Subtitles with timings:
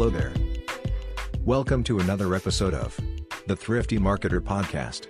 [0.00, 0.32] Hello there.
[1.44, 2.98] Welcome to another episode of
[3.46, 5.08] the Thrifty Marketer Podcast.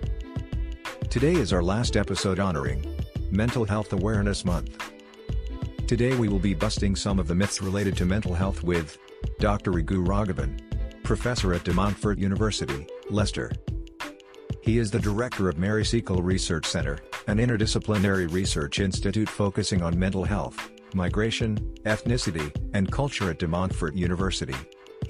[1.09, 2.85] Today is our last episode honoring
[3.31, 4.77] Mental Health Awareness Month.
[5.87, 8.97] Today we will be busting some of the myths related to mental health with
[9.39, 9.71] Dr.
[9.71, 10.59] Raghu Raghavan,
[11.03, 13.49] professor at De Montfort University, Leicester.
[14.61, 19.97] He is the director of Mary Seacole Research Center, an interdisciplinary research institute focusing on
[19.97, 24.55] mental health, migration, ethnicity, and culture at De Montfort University.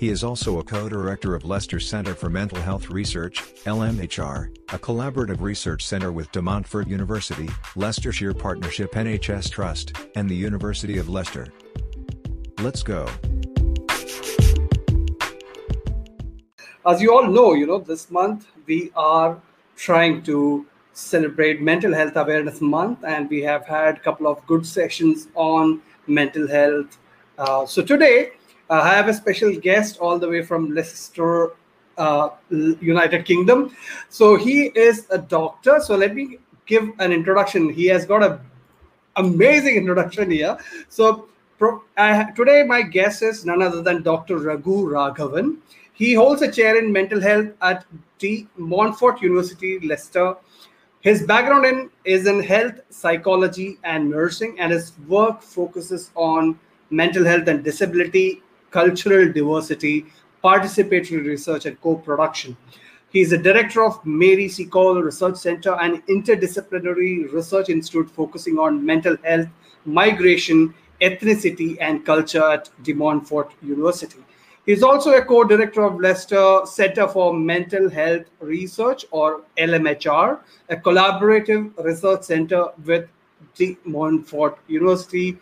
[0.02, 5.42] He is also a co-director of Leicester Center for Mental Health Research, LMHR, a collaborative
[5.42, 11.54] research center with De Montfort University, Leicestershire Partnership NHS Trust, and the University of Leicester.
[12.62, 13.08] Let's go.
[16.84, 19.40] as you all know, you know, this month we are
[19.76, 24.66] trying to celebrate Mental Health Awareness Month, and we have had a couple of good
[24.66, 26.98] sessions on mental health.
[27.38, 28.32] Uh, so today,
[28.72, 31.52] uh, I have a special guest all the way from Leicester,
[31.98, 33.76] uh, United Kingdom.
[34.10, 35.82] So he is a doctor.
[35.82, 37.70] So let me give an introduction.
[37.70, 38.40] He has got a
[39.18, 40.58] amazing introduction here.
[40.88, 41.82] So pro-
[42.36, 44.38] today, my guest is none other than Dr.
[44.38, 45.58] Raghu Raghavan.
[45.92, 47.86] He holds a chair in mental health at
[48.20, 50.38] De Montfort University, Leicester.
[51.02, 56.58] His background in, is in health, psychology, and nursing, and his work focuses on
[56.90, 58.42] mental health and disability,
[58.72, 60.06] cultural diversity,
[60.44, 62.58] participatory research, and co production.
[63.12, 68.86] He is the director of Mary Seacole Research Center, an interdisciplinary research institute focusing on
[68.86, 69.50] mental health,
[69.84, 74.24] migration, ethnicity, and culture at De Montfort University.
[74.66, 81.76] He's also a co-director of Leicester Center for Mental Health Research, or LMHR, a collaborative
[81.84, 83.10] research center with
[83.56, 85.38] De Montfort University,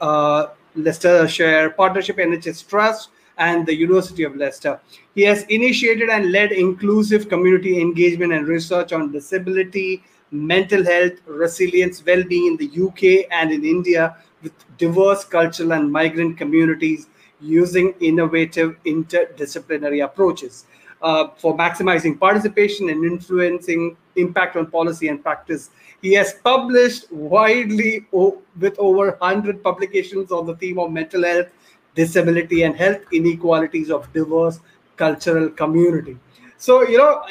[0.00, 4.80] uh, Leicestershire Partnership NHS Trust, and the University of Leicester.
[5.14, 12.04] He has initiated and led inclusive community engagement and research on disability, mental health, resilience,
[12.04, 17.08] well-being in the UK and in India with diverse cultural and migrant communities
[17.40, 20.66] using innovative interdisciplinary approaches
[21.02, 25.70] uh, for maximizing participation and influencing impact on policy and practice.
[26.02, 31.48] He has published widely with over 100 publications on the theme of mental health,
[31.94, 34.60] disability, and health inequalities of diverse
[34.96, 36.18] cultural community.
[36.56, 37.22] So, you know,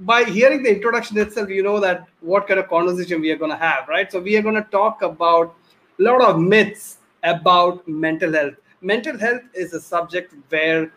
[0.00, 3.50] by hearing the introduction itself, you know that what kind of conversation we are going
[3.50, 4.10] to have, right?
[4.10, 5.54] So, we are going to talk about
[5.98, 10.92] a lot of myths about mental health mental health is a subject where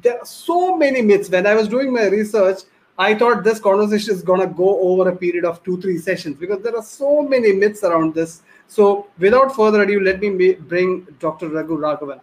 [0.00, 1.28] there are so many myths.
[1.28, 2.60] When I was doing my research,
[2.98, 6.36] I thought this conversation is going to go over a period of two, three sessions
[6.36, 8.42] because there are so many myths around this.
[8.68, 11.48] So, without further ado, let me bring Dr.
[11.48, 12.20] Raghu Raghavan.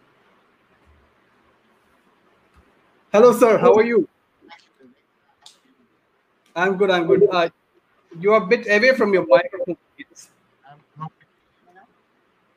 [3.11, 3.57] Hello, sir.
[3.57, 4.07] How are you?
[6.55, 6.91] I'm good.
[6.91, 7.27] I'm good.
[7.31, 7.49] Uh,
[8.19, 9.77] you are a bit away from your microphone.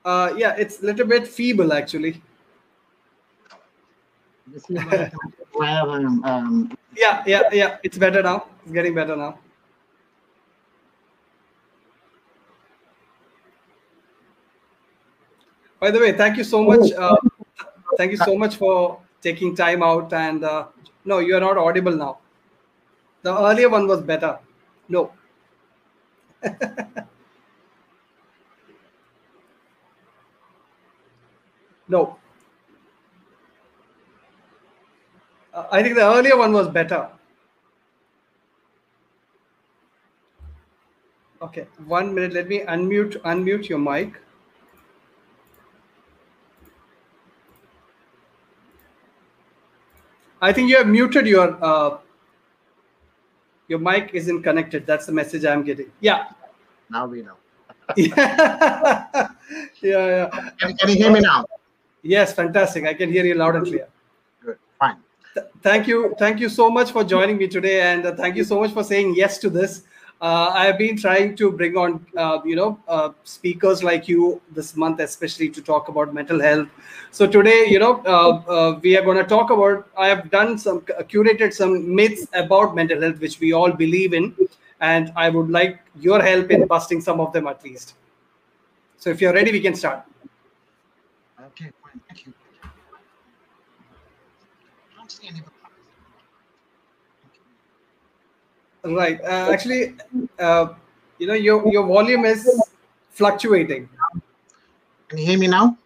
[0.05, 2.21] Uh, yeah, it's a little bit feeble, actually.
[5.61, 7.77] um, um, yeah, yeah, yeah.
[7.83, 8.47] It's better now.
[8.65, 9.39] It's getting better now.
[15.81, 16.93] By the way, thank you so much.
[16.93, 17.17] Uh,
[17.97, 20.13] thank you so much for taking time out.
[20.13, 20.67] And uh,
[21.05, 22.19] no, you are not audible now.
[23.23, 24.39] The earlier one was better.
[24.89, 25.13] No.
[31.89, 32.19] no.
[35.53, 37.09] Uh, I think the earlier one was better.
[41.43, 42.33] Okay, one minute.
[42.33, 44.21] Let me unmute unmute your mic.
[50.41, 51.99] I think you have muted your uh,
[53.69, 54.87] your mic isn't connected.
[54.87, 55.91] That's the message I'm getting.
[56.01, 56.29] Yeah.
[56.91, 57.37] Now we know.
[57.97, 59.27] yeah,
[59.83, 60.51] yeah.
[60.61, 61.45] Can, can you hear me now?
[62.03, 62.85] Yes, fantastic.
[62.85, 63.89] I can hear you loud and clear.
[65.63, 68.61] Thank you thank you so much for joining me today and uh, thank you so
[68.61, 69.85] much for saying yes to this.
[70.21, 74.41] Uh, i have been trying to bring on uh, you know uh, speakers like you
[74.59, 76.69] this month especially to talk about mental health.
[77.13, 80.59] So today you know uh, uh, we are going to talk about i have done
[80.59, 80.83] some
[81.15, 84.35] curated some myths about mental health which we all believe in
[84.81, 87.95] and i would like your help in busting some of them at least.
[88.99, 90.05] So if you're ready we can start.
[91.49, 91.71] Okay
[92.09, 92.42] thank you
[98.85, 99.21] Right.
[99.21, 99.95] Uh, actually,
[100.39, 100.75] uh,
[101.19, 102.49] you know, your your volume is
[103.11, 103.89] fluctuating.
[105.09, 105.77] Can you hear me now?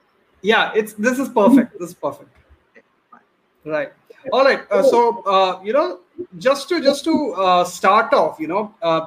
[0.43, 1.79] Yeah, it's this is perfect.
[1.79, 2.31] This is perfect.
[3.65, 3.93] Right.
[4.33, 4.61] All right.
[4.71, 6.01] Uh, so uh, you know,
[6.39, 9.07] just to just to uh, start off, you know, uh,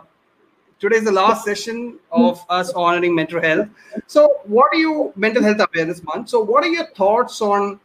[0.80, 3.68] today is the last session of us honoring mental health.
[4.08, 6.30] So, what are you mental health awareness month?
[6.30, 7.80] So, what are your thoughts on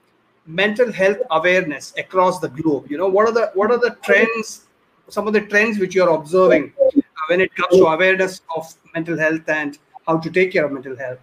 [0.46, 2.91] mental health awareness across the globe?
[2.91, 4.67] You know, what are the what are the trends?
[5.08, 6.91] Some of the trends which you're observing uh,
[7.29, 10.96] when it comes to awareness of mental health and how to take care of mental
[10.96, 11.19] health.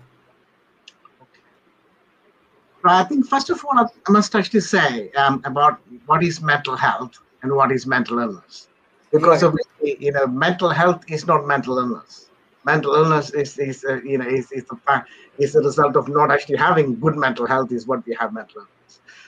[2.83, 7.17] I think first of all, I must actually say um, about what is mental health
[7.43, 8.69] and what is mental illness,
[9.11, 9.47] because Right.
[9.47, 12.29] obviously, you know, mental health is not mental illness.
[12.65, 15.05] Mental illness is, is uh, you know, is is the
[15.37, 18.61] is the result of not actually having good mental health is what we have mental
[18.61, 18.80] illness.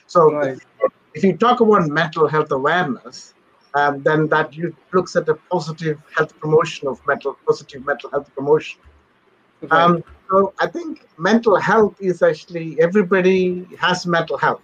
[0.06, 0.58] So, Right.
[1.14, 3.34] if you talk about mental health awareness,
[3.74, 8.28] um, then that you looks at the positive health promotion of mental positive mental health
[8.34, 8.80] promotion.
[9.70, 14.62] Um, so I think mental health is actually everybody has mental health.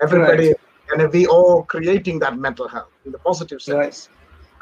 [0.00, 0.52] Everybody,
[0.90, 3.94] and we all creating that mental health in the positive Right.
[3.94, 4.08] sense,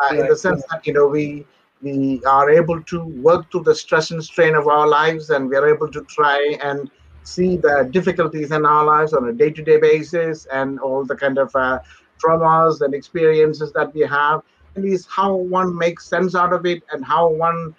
[0.01, 0.39] uh, in the Right.
[0.39, 1.47] sense that you know we
[1.83, 5.57] we are able to work through the stress and strain of our lives, and we
[5.57, 6.91] are able to try and
[7.27, 11.51] see the difficulties in our lives on a day-to-day basis, and all the kind of
[11.55, 11.79] uh,
[12.25, 14.41] traumas and experiences that we have,
[14.75, 17.75] and is how one makes sense out of it, and how one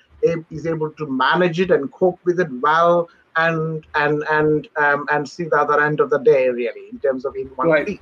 [0.50, 3.08] is able to manage it and cope with it well
[3.38, 7.24] and and and um, and see the other end of the day really in terms
[7.24, 7.86] of in one Right.
[7.86, 8.02] piece.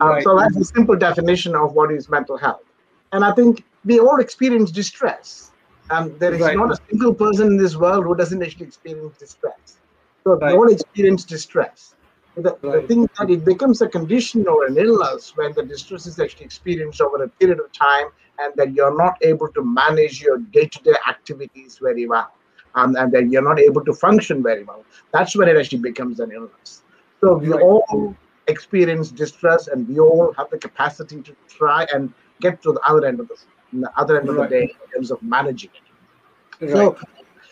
[0.00, 0.24] Um, Right.
[0.24, 2.64] So that's a simple definition of what is mental health.
[3.12, 5.52] And I think we all experience distress.
[5.90, 6.56] Um, there is Right.
[6.56, 9.80] not a single person in this world who doesn't actually experience distress.
[10.24, 10.56] So we Right.
[10.56, 11.94] all experience distress.
[12.36, 16.20] The, the thing that it becomes a condition or an illness when the distress is
[16.20, 18.06] actually experienced over a period of time
[18.38, 22.30] and that you're not able to manage your day-to-day activities very well
[22.74, 24.84] um, and that you're not able to function very well.
[25.12, 26.84] That's when it actually becomes an illness.
[27.20, 27.60] So we Right.
[27.62, 28.14] all
[28.46, 33.04] experience distress and we all have the capacity to try and get to the other
[33.06, 33.36] end of the,
[33.72, 36.66] the other end of the day in terms of managing it.
[36.72, 36.72] Right.
[36.72, 36.96] So,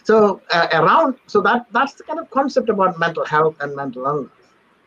[0.06, 4.06] so uh, around so that that's the kind of concept about mental health and mental
[4.06, 4.30] illness.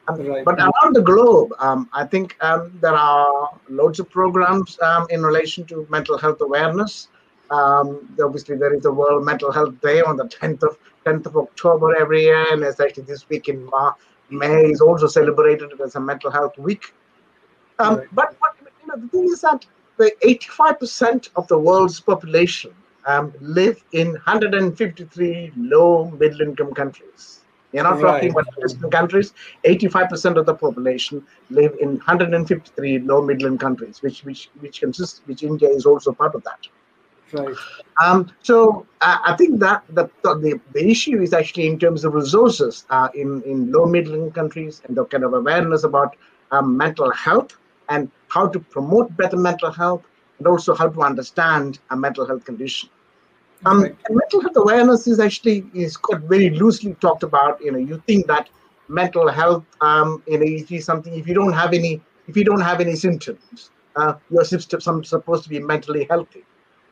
[0.10, 0.44] Right.
[0.44, 5.22] But around the globe, um, I think um, there are loads of programs um, in
[5.22, 7.10] relation to mental health awareness.
[7.52, 11.38] Um, obviously, there is the World Mental Health Day on the 10th of 10th of
[11.38, 13.94] October every year, and it's actually this week in Ma-
[14.32, 16.94] May is also celebrated as a Mental Health Week.
[17.78, 18.08] Um, Right.
[18.14, 19.66] But what, you know, the thing is that
[19.98, 22.74] the 85% of the world's population
[23.06, 27.42] um, live in 153 low middle income countries.
[27.72, 29.34] You're not talking about Western countries.
[29.66, 35.22] 85% of the population live in 153 low middle income countries, which which which consists
[35.26, 36.68] which India is also part of that.
[37.34, 37.56] right.
[38.04, 42.16] Um, so uh, I think that the, the the issue is actually in terms of
[42.16, 46.16] resources uh, in in low middle income countries and the kind of awareness about
[46.52, 47.56] um, mental health
[47.90, 50.04] and how to promote better mental health
[50.40, 52.90] and also how to understand a mental health condition.
[53.66, 53.96] Um, Right.
[54.10, 57.62] mental health awareness is actually is got very loosely talked about.
[57.62, 58.50] You know, you think that
[58.88, 62.62] mental health, um, you know, you something if you don't have any if you don't
[62.62, 66.46] have any symptoms, uh, you're supposed to be mentally healthy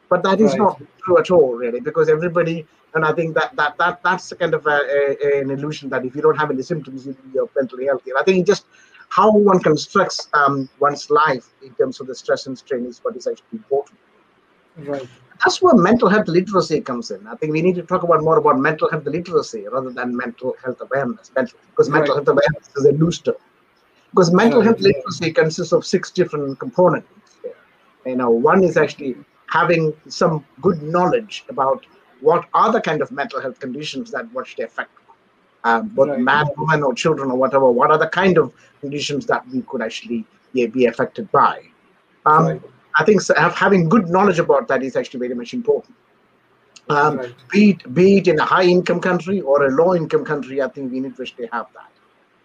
[0.09, 0.57] but that is Right.
[0.57, 4.53] not true at all really because everybody and i think that that, that that's kind
[4.53, 7.85] of a, a, an illusion that if you don't have any symptoms you- you're mentally
[7.85, 8.65] healthy and i think just
[9.09, 13.15] how one constructs um, one's life in terms of the stress and strain is what
[13.15, 13.99] is actually important
[14.77, 15.09] Right.
[15.43, 17.25] that's where mental health literacy comes in.
[17.27, 20.55] I think we need to talk about more about mental health literacy rather than mental
[20.63, 21.31] health awareness.
[21.35, 22.15] Mental, because mental Right.
[22.15, 23.35] health awareness is a loose term.
[24.13, 27.09] Because mental health literacy consists of six different components.
[28.05, 29.17] You know, one is actually
[29.49, 31.85] having some good knowledge about
[32.21, 34.91] what are the kind of mental health conditions that what should affect
[35.63, 36.19] um, both Right.
[36.19, 37.69] man, woman, or children, or whatever.
[37.69, 41.63] What are the kind of conditions that we could actually yeah, be affected by?
[42.25, 42.61] Um, Right.
[42.99, 45.95] I think so, have, having good knowledge about that is actually very much important.
[46.89, 47.35] Um, Right.
[47.51, 50.67] be, it, be it in a high income country or a low income country, I
[50.69, 51.91] think we need to actually have that.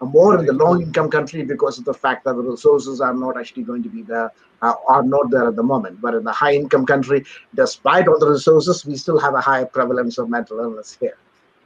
[0.00, 3.14] And more in the low income country because of the fact that the resources are
[3.14, 6.00] not actually going to be there, uh, are not there at the moment.
[6.00, 9.64] But in the high income country, despite all the resources, we still have a higher
[9.64, 11.16] prevalence of mental illness here.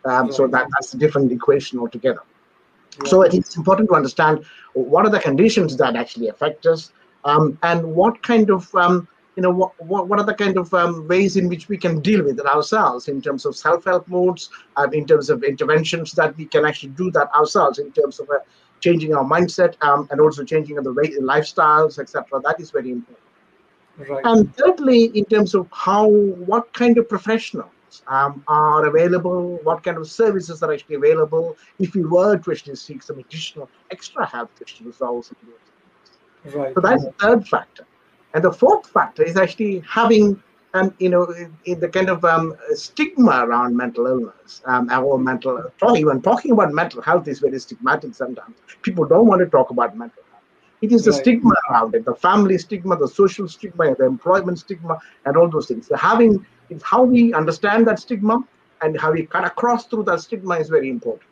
[0.04, 2.22] Um, So that, that's a different equation altogether.
[3.04, 6.92] So it's important to understand what are the conditions that actually affect us,
[7.24, 10.72] um, and what kind of um, you know what, what what are the kind of
[10.72, 14.48] um, ways in which we can deal with it ourselves in terms of self-help modes,
[14.76, 18.30] um, in terms of interventions that we can actually do that ourselves in terms of
[18.30, 18.38] uh,
[18.80, 22.40] changing our mindset um, and also changing the way lifestyles, etc.
[22.42, 23.26] That is very important.
[23.98, 24.24] Right.
[24.24, 27.70] And thirdly, in terms of how, what kind of professionals
[28.06, 32.76] um, are available, what kind of services are actually available, if we were to actually
[32.76, 36.54] seek some additional extra help to actually resolve some of those.
[36.54, 36.74] Right.
[36.74, 37.86] So that's the third factor.
[38.34, 40.42] And the fourth factor is actually having,
[40.74, 41.24] um, you know,
[41.64, 45.64] in the kind of um, stigma around mental illness um, or mental,
[45.96, 48.56] even talking about mental health is very stigmatic sometimes.
[48.82, 50.42] People don't want to talk about mental health.
[50.82, 51.20] It is the right.
[51.20, 55.68] stigma around it, the family stigma, the social stigma, the employment stigma, and all those
[55.68, 55.86] things.
[55.86, 58.44] So having, it's how we understand that stigma
[58.82, 61.28] and how we cut across through that stigma is very important.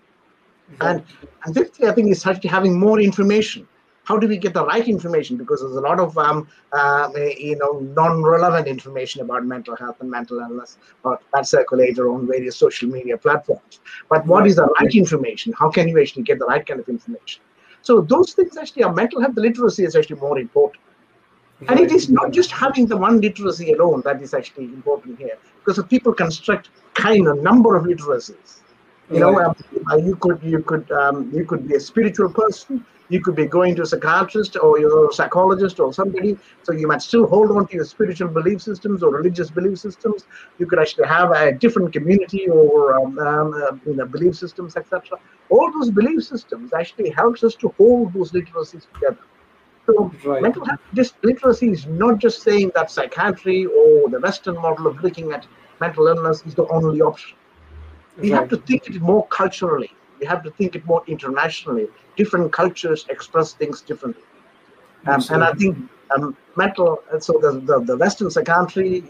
[0.80, 0.96] Right.
[0.96, 1.04] And,
[1.44, 3.68] and fifthly, I think is actually having more information.
[4.04, 5.38] How do we get the right information?
[5.38, 10.10] Because there's a lot of um, uh, you know non-relevant information about mental health and
[10.10, 10.76] mental illness
[11.06, 13.80] uh, that circulates on various social media platforms.
[14.10, 15.54] But what is the right information?
[15.58, 17.42] How can you actually get the right kind of information?
[17.80, 20.82] So those things actually are mental health literacy is actually more important.
[21.68, 25.38] And it is not just having the one literacy alone that is actually important here,
[25.59, 28.61] because if people construct kind of number of literacies.
[29.11, 29.54] You know, um,
[29.90, 32.85] uh, you could you could um, you could be a spiritual person.
[33.11, 36.38] You could be going to a psychiatrist or a psychologist or somebody.
[36.62, 40.25] So you might still hold on to your spiritual belief systems or religious belief systems.
[40.59, 44.75] You could actually have a different community or um, um, uh, you know, belief systems,
[44.75, 45.18] etc.
[45.50, 49.18] All those belief systems actually helps us to hold those literacies together.
[49.86, 50.42] So Right.
[50.42, 55.02] mental health this literacy is not just saying that psychiatry or the Western model of
[55.02, 55.46] looking at
[55.80, 57.36] mental illness is the only option.
[58.18, 59.90] We have to think it more culturally.
[60.20, 61.88] We have to think it more internationally.
[62.16, 64.22] Different cultures express things differently.
[65.06, 65.76] Um, and I think
[66.14, 69.04] um, mental, so the, the, the Western psychiatry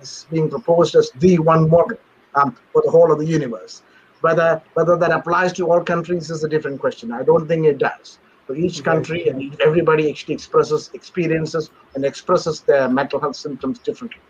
[0.00, 1.98] is being proposed as the one model
[2.34, 3.82] um, for the whole of the universe.
[4.20, 7.10] Whether, whether that applies to all countries is a different question.
[7.12, 8.18] I don't think it does.
[8.46, 14.20] So each country and everybody actually expresses experiences and expresses their mental health symptoms differently.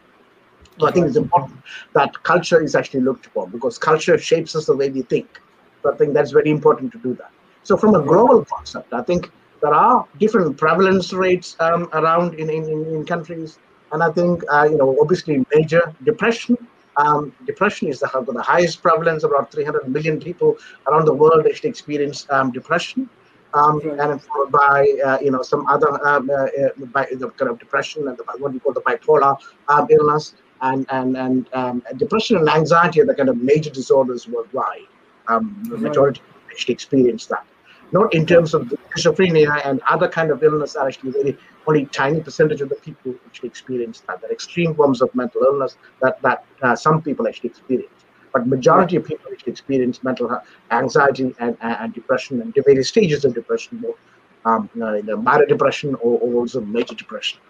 [0.79, 1.61] So I think it's important
[1.95, 5.41] that culture is actually looked for because culture shapes us the way we think.
[5.83, 7.31] So I think that's very important to do that.
[7.63, 9.31] So from a global concept, I think
[9.63, 13.59] there are different prevalence rates um, around in, in, in in countries.
[13.93, 16.57] And I think, uh, you know, obviously major depression.
[16.99, 19.23] Um, depression is the, the highest prevalence.
[19.25, 20.57] About 300 million people
[20.87, 23.09] around the world actually experience um, depression.
[23.55, 23.99] Um, Right.
[24.00, 27.59] and followed by uh, you know some other um, uh, uh, by the kind of
[27.59, 29.37] depression and the, what we call the bipolar
[29.69, 34.26] um, illness and and and um, depression and anxiety are the kind of major disorders
[34.29, 34.88] worldwide.
[35.29, 35.83] Um, the Right.
[35.88, 37.45] majority actually experience that.
[37.93, 38.62] Not in terms of
[38.97, 43.15] schizophrenia and other kind of illness are actually very only tiny percentage of the people
[43.26, 44.23] actually experience that.
[44.25, 47.96] Are extreme forms of mental illness that that uh, some people actually experience.
[48.37, 50.28] But majority of people actually experience mental
[50.71, 53.97] anxiety and, and, depression and various stages of depression, both
[54.45, 57.40] um, you know, the minor depression or, or also major depression.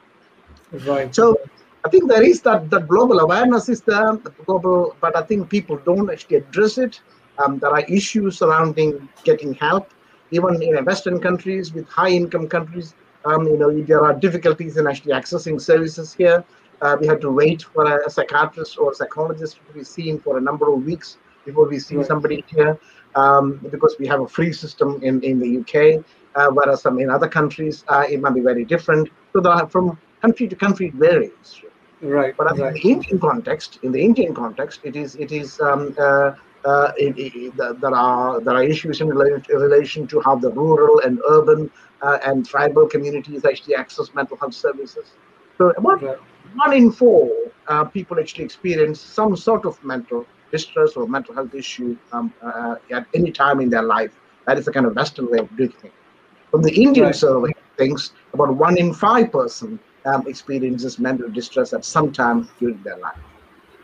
[0.86, 1.12] Right.
[1.12, 1.40] So
[1.84, 5.50] I think there is that that global awareness is there, the global, but I think
[5.50, 7.00] people don't actually address it.
[7.40, 9.90] Um, there are issues surrounding getting help,
[10.30, 12.94] even in Western countries with high-income countries.
[13.24, 16.44] Um, you know, there are difficulties in actually accessing services here.
[16.80, 20.18] Uh, we had to wait for a, a psychiatrist or a psychologist to be seen
[20.20, 22.06] for a number of weeks before we see Right.
[22.06, 22.78] somebody here,
[23.14, 25.74] um, because we have a free system in in the UK,
[26.34, 29.08] uh, whereas some in other countries uh, it might be very different.
[29.32, 31.62] So are, from country to country it varies.
[32.00, 32.34] Right.
[32.36, 32.58] But Right.
[32.58, 36.32] in the Indian context, in the Indian context, it is it is um, uh,
[36.64, 40.50] uh, it, it, there are there are issues in relation, in relation to how the
[40.50, 41.70] rural and urban
[42.02, 45.16] uh, and tribal communities actually access mental health services.
[45.60, 46.18] So about Right.
[46.54, 47.30] one in four
[47.68, 52.76] uh, people actually experience some sort of mental distress or mental health issue um, uh,
[52.92, 54.18] at any time in their life.
[54.46, 55.94] That is the kind of Western way of doing things.
[56.50, 57.12] From the Indian Right.
[57.12, 62.82] survey, things about one in five person um, experiences mental distress at some time during
[62.82, 63.22] their life.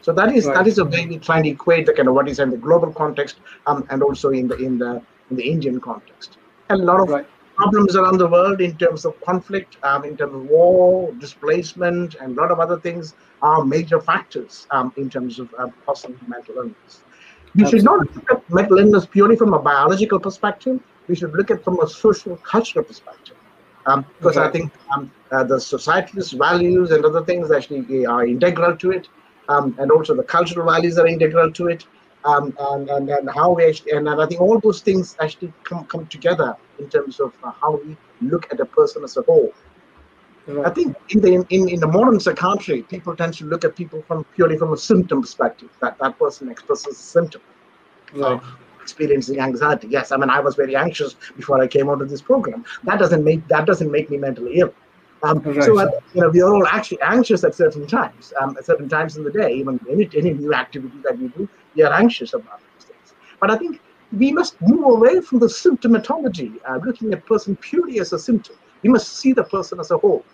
[0.01, 0.53] So that is Right.
[0.53, 2.57] that is a way we try to equate the kind of what is in the
[2.59, 6.39] global context um, and also in the in the in the Indian context.
[6.69, 7.27] And a lot of Right.
[7.63, 12.37] Problems around the world in terms of conflict, um, in terms of war, displacement, and
[12.37, 16.57] a lot of other things are major factors um, in terms of uh, possible mental
[16.57, 17.03] illness.
[17.55, 20.81] We should not look at mental illness purely from a biological perspective.
[21.09, 23.37] We should look at from a social cultural perspective.
[23.87, 28.77] Um, because I think um, uh, the society's values and other things actually are integral
[28.77, 29.09] to it,
[29.49, 31.85] um, and also the cultural values are integral to it,
[32.25, 35.53] um, and, and and how we actually, and, and I think all those things actually
[35.65, 39.23] come come together in terms of uh, how we look at a person as a
[39.23, 39.53] whole.
[40.65, 44.03] I think in the in, in the modern psychiatry, people tend to look at people
[44.03, 45.71] from purely from a symptom perspective.
[45.81, 47.43] That that person expresses a symptom
[48.15, 48.41] Right.
[48.83, 49.89] experiencing anxiety.
[49.89, 52.65] Yes, I mean I was very anxious before I came onto this program.
[52.85, 54.75] That doesn't make that doesn't make me mentally ill.
[55.25, 55.63] Um, Right.
[55.63, 58.89] So uh, you know we are all actually anxious at certain times, um, at certain
[58.89, 59.53] times in the day.
[59.53, 63.15] Even any any new activity that we do, we are anxious about these things.
[63.41, 63.81] But I think
[64.13, 68.57] we must move away from the symptomatology, uh, looking at person purely as a symptom.
[68.83, 70.25] we must see the person as a whole.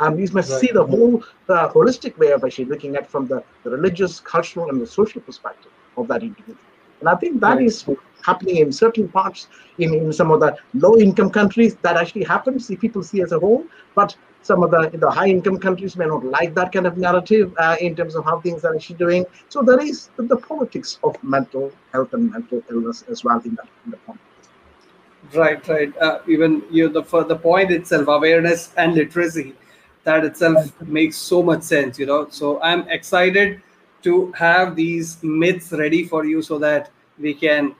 [0.00, 0.60] And we must right.
[0.60, 4.68] see the whole the holistic way of actually looking at from the, the religious, cultural,
[4.68, 6.58] and the social perspective of that individual.
[7.00, 7.64] And I think that right.
[7.64, 7.86] is
[8.28, 12.66] happening in certain parts in, in some of the low income countries that actually happens.
[12.66, 13.64] See people see as a whole,
[13.94, 17.54] but some of the, the high income countries may not like that kind of narrative
[17.58, 19.24] uh, in terms of how things are actually doing.
[19.48, 23.54] So there is the, the politics of mental health and mental illness as well in
[23.56, 24.22] that in the context.
[25.34, 25.96] Right, right.
[25.98, 29.54] Uh, even you know, the for the point itself, awareness and literacy,
[30.04, 31.98] that itself makes so much sense.
[31.98, 33.60] You know, so I'm excited
[34.02, 37.74] to have these myths ready for you so that we can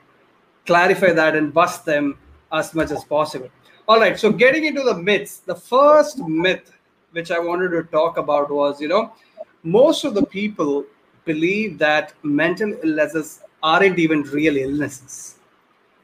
[0.67, 2.19] clarify that and bust them
[2.53, 3.49] as much as possible.
[3.89, 6.73] All right, so getting into the myths, the first myth
[7.13, 9.13] which I wanted to talk about was, you know,
[9.63, 10.85] most of the people
[11.25, 15.39] believe that mental illnesses aren't even real illnesses.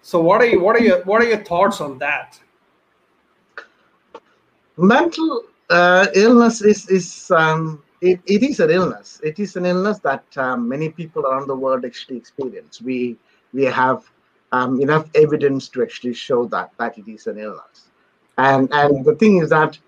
[0.01, 2.41] So what are you what are your what are your thoughts on that?
[4.77, 9.21] Mental uh, illness is is um, it, it is an illness.
[9.23, 12.83] It is an illness that um, many people around the world actually experience.
[12.83, 13.17] We
[13.53, 14.11] we have
[14.53, 17.89] um, enough evidence to actually show that that it is an illness.
[18.39, 19.79] And and the thing is that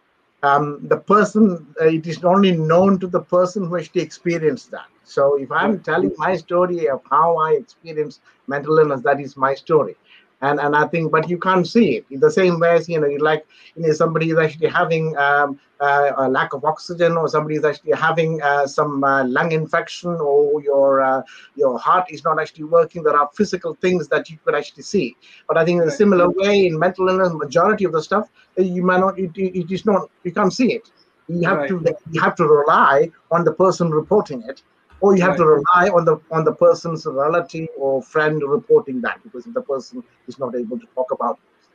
[0.42, 4.87] um, the person uh, it is only known to the person who actually experienced that.
[5.04, 9.54] So if I'm telling my story of how I experienced mental illness, that is my
[9.54, 9.97] story
[10.40, 13.00] and and I think, but you can't see it in the same way as you
[13.00, 17.16] know, you like you know, somebody is actually having um, uh, a lack of oxygen,
[17.16, 21.22] or somebody is actually having uh, some uh, lung infection, or your uh,
[21.56, 23.02] your heart is not actually working.
[23.02, 25.16] There are physical things that you could actually see.
[25.48, 28.62] But I think in a similar way, in mental illness, majority of the stuff uh,
[28.62, 29.18] you might not.
[29.18, 30.10] It, it is not.
[30.24, 30.90] You can't see it.
[31.28, 31.68] You have right.
[31.68, 34.62] to you have to rely on the person reporting it
[35.04, 35.38] or you have right.
[35.38, 40.02] to rely on the on the person's relative or friend reporting that because the person
[40.28, 41.66] is not able to talk about it.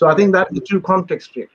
[0.00, 1.52] so i think that the two context here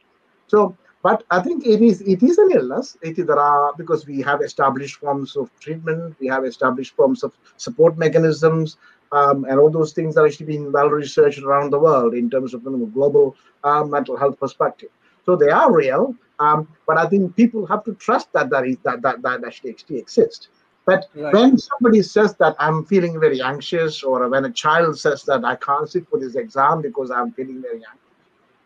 [0.53, 0.61] so
[1.07, 4.21] but i think it is it is an illness it is there are because we
[4.29, 8.77] have established forms of treatment we have established forms of support mechanisms
[9.19, 12.53] um, and all those things are actually being well researched around the world in terms
[12.53, 14.91] of you know, global uh, mental health perspective
[15.25, 18.77] so they are real um, but i think people have to trust that that is
[18.89, 20.49] that that, that actually exists
[20.85, 21.33] but right.
[21.33, 25.55] when somebody says that I'm feeling very anxious, or when a child says that I
[25.55, 28.01] can't sit for this exam because I'm feeling very anxious,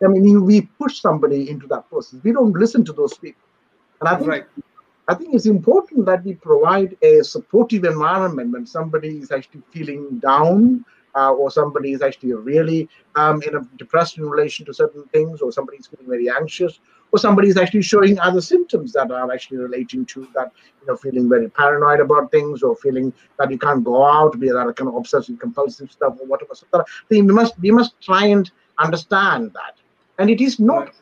[0.03, 2.19] I mean, we push somebody into that process.
[2.23, 3.41] We don't listen to those people.
[4.01, 4.45] And I think, right.
[5.07, 10.19] I think it's important that we provide a supportive environment when somebody is actually feeling
[10.19, 15.03] down, uh, or somebody is actually really um, in a depressed in relation to certain
[15.13, 16.79] things, or somebody is feeling very anxious,
[17.15, 20.51] or somebody is actually showing other symptoms that are actually relating to that,
[20.81, 24.49] you know, feeling very paranoid about things or feeling that you can't go out, be
[24.49, 26.53] that kind of obsessive compulsive stuff or whatever.
[26.55, 29.77] So we must we must try and understand that.
[30.19, 30.93] And it is not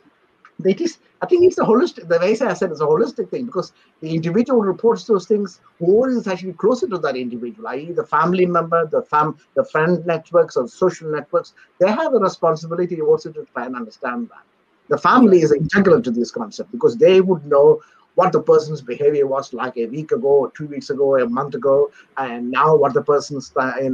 [0.63, 3.47] it is I think it's a holistic the way I said it's a holistic thing
[3.47, 7.91] because the individual reports those things who is actually closer to that individual, i.e.
[7.91, 13.01] the family member, the fam the friend networks or social networks, they have a responsibility
[13.01, 14.45] also to try and understand that
[14.89, 17.81] the family is integral to this concept because they would know
[18.15, 21.55] what the person's behavior was like a week ago, or two weeks ago, a month
[21.55, 23.93] ago, and now what the person's uh, in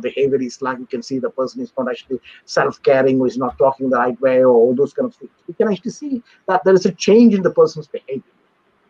[0.00, 0.78] behavior is like.
[0.78, 4.18] You can see the person is not actually self-caring, or is not talking the right
[4.20, 5.30] way, or all those kind of things.
[5.46, 8.22] You can actually see that there is a change in the person's behavior,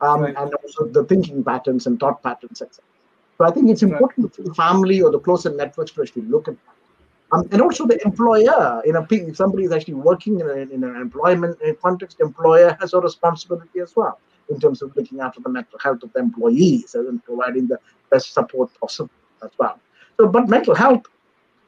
[0.00, 0.34] um, right.
[0.36, 2.84] and also the thinking patterns and thought patterns, etc.
[3.36, 4.34] So I think it's important right.
[4.36, 6.77] for the family or the closer networks to actually look at that
[7.32, 10.82] um, and also the employer, you know, if somebody is actually working in, a, in
[10.82, 15.50] an employment context, employer has a responsibility as well in terms of looking after the
[15.50, 17.78] mental health of the employees and providing the
[18.10, 19.10] best support possible
[19.42, 19.78] as well.
[20.16, 21.02] So, but mental health,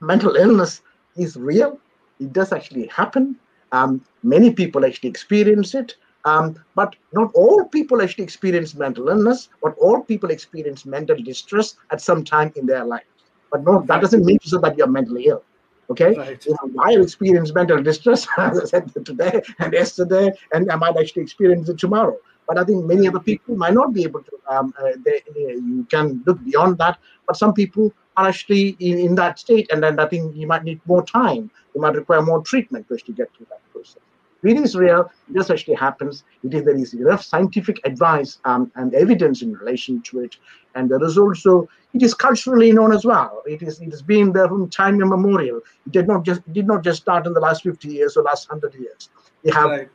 [0.01, 0.81] mental illness
[1.17, 1.79] is real.
[2.21, 3.37] It does actually happen.
[3.73, 5.97] Um, many people actually experience it.
[6.27, 11.77] Um, but not all people actually experience mental illness, but all people experience mental distress
[11.91, 13.05] at some time in their life.
[13.51, 15.43] But no, that doesn't mean say that you're mentally ill.
[15.91, 16.47] Okay, right.
[16.47, 20.97] you know, I experience mental distress, as I said today and yesterday, and I might
[20.97, 22.17] actually experience it tomorrow.
[22.47, 24.33] But I think many other people might not be able to.
[24.49, 29.15] Um, uh, they, you can look beyond that, but some people are actually in, in
[29.17, 31.51] that state, and then I think you might need more time.
[31.75, 34.03] You might require more treatment to actually get through that process.
[34.43, 35.11] It is real.
[35.29, 36.25] This actually happens.
[36.43, 40.37] It is there is enough scientific advice um, and evidence in relation to it,
[40.75, 43.43] and there is also it is culturally known as well.
[43.47, 45.59] It is it has been there from time immemorial.
[45.87, 48.49] It did not just did not just start in the last fifty years or last
[48.49, 49.09] hundred years.
[49.43, 49.89] We have right.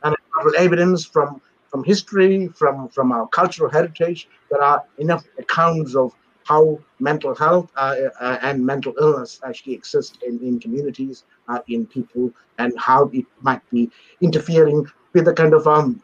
[0.58, 4.28] evidence from from history, from from our cultural heritage.
[4.50, 6.12] There are enough accounts of
[6.44, 11.86] how mental health uh, uh, and mental illness actually exist in, in communities, uh, in
[11.86, 16.00] people, and how it might be interfering with the kind of um,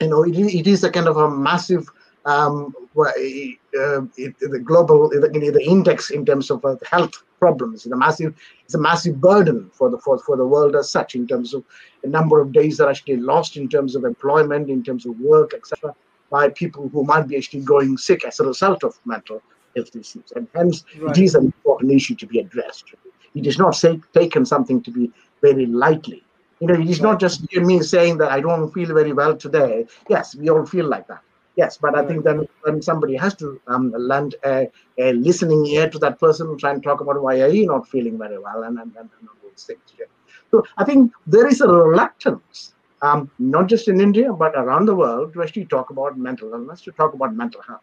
[0.00, 1.88] you know, it, it is a kind of a massive
[2.26, 7.86] um, uh, it, the global the, the, index in terms of uh, health problems.
[7.86, 8.34] A massive
[8.64, 11.64] it's a massive burden for the for, for the world as such in terms of
[12.02, 15.18] a number of days that are actually lost in terms of employment, in terms of
[15.20, 15.94] work, etc.,
[16.28, 19.40] by people who might be actually going sick as a result of mental
[19.76, 21.16] health issues, and hence right.
[21.16, 22.86] it is an important issue to be addressed.
[23.36, 25.12] It is not say, taken something to be
[25.42, 26.24] very lightly.
[26.58, 29.86] You know, it is not just me saying that I don't feel very well today.
[30.08, 31.20] Yes, we all feel like that
[31.56, 32.46] Yes, but I think then
[32.82, 37.00] somebody has to um, lend a, a, listening ear to that person, try and talk
[37.00, 39.80] about why are you not feeling very well, and and, and, and all those things.
[39.98, 40.04] Yeah.
[40.50, 44.94] So I think there is a reluctance, um, not just in India but around the
[44.94, 47.80] world, to actually talk about mental illness, to talk about mental health.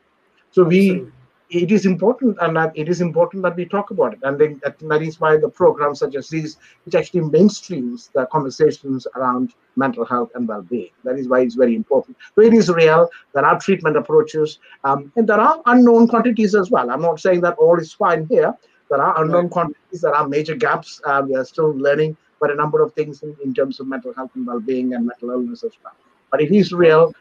[0.51, 1.07] So we
[1.49, 4.19] it is important and that it is important that we talk about it.
[4.23, 9.05] And then that, is why the programs such as these which actually mainstreams the conversations
[9.15, 10.89] around mental health and well-being.
[11.03, 12.17] That is why it's very important.
[12.35, 13.09] So it is real.
[13.33, 14.59] There are treatment approaches.
[14.83, 16.89] Um, and there are unknown quantities as well.
[16.89, 18.53] I'm not saying that all is fine here.
[18.89, 19.51] There are unknown right.
[19.51, 20.01] quantities.
[20.01, 21.01] There are major gaps.
[21.05, 24.13] Uh, we are still learning but a number of things in, in terms of mental
[24.13, 25.93] health and well-being and mental illness as well.
[26.29, 27.13] But it is real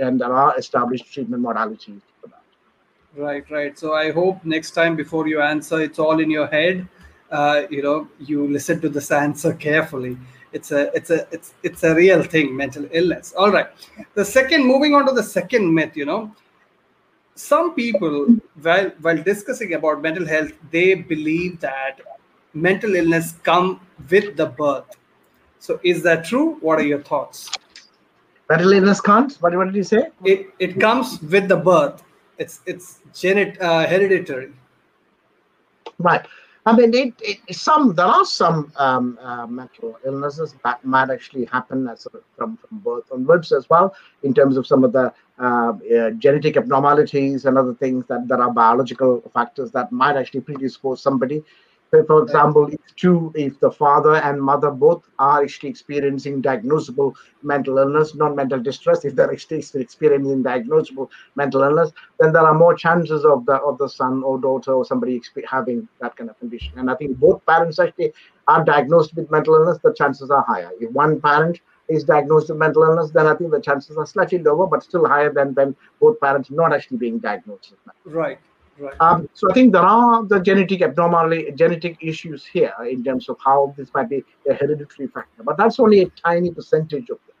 [0.00, 2.00] and there are established treatment modalities
[3.16, 3.76] Right, right.
[3.76, 6.88] So I hope next time before you answer, it's all in your head.
[7.30, 10.16] Uh, you know, you listen to this answer carefully.
[10.52, 12.56] It's a, it's a, it's, it's a real thing.
[12.56, 13.32] Mental illness.
[13.36, 13.66] All right.
[14.14, 15.96] The second, moving on to the second myth.
[15.96, 16.34] You know,
[17.34, 18.26] some people,
[18.62, 22.00] while while discussing about mental health, they believe that
[22.54, 24.96] mental illness come with the birth.
[25.58, 26.58] So is that true?
[26.60, 27.50] What are your thoughts?
[28.48, 29.40] Mental illness comes.
[29.40, 30.08] What, what did you say?
[30.24, 32.02] It it comes with the birth
[32.40, 34.52] it's it's genet uh, hereditary.
[35.98, 36.26] Right.
[36.66, 41.44] I mean, it, it, some there are some um, uh, mental illnesses that might actually
[41.46, 45.12] happen as a, from from birth onwards as well, in terms of some of the
[45.38, 50.40] uh, uh, genetic abnormalities and other things that there are biological factors that might actually
[50.40, 51.42] predispose somebody
[51.90, 57.78] for example, if two, if the father and mother both are actually experiencing diagnosable mental
[57.78, 62.74] illness, not mental distress, if they're actually experiencing diagnosable mental illness, then there are more
[62.74, 66.72] chances of the of the son or daughter or somebody having that kind of condition.
[66.76, 68.12] And I think both parents actually
[68.46, 70.70] are diagnosed with mental illness, the chances are higher.
[70.80, 74.38] If one parent is diagnosed with mental illness, then I think the chances are slightly
[74.38, 77.74] lower, but still higher than than both parents not actually being diagnosed.
[78.04, 78.38] Right.
[78.80, 78.94] Right.
[78.98, 83.36] Um, so I think there are the genetic abnormality, genetic issues here in terms of
[83.44, 87.34] how this might be a hereditary factor, but that's only a tiny percentage of it.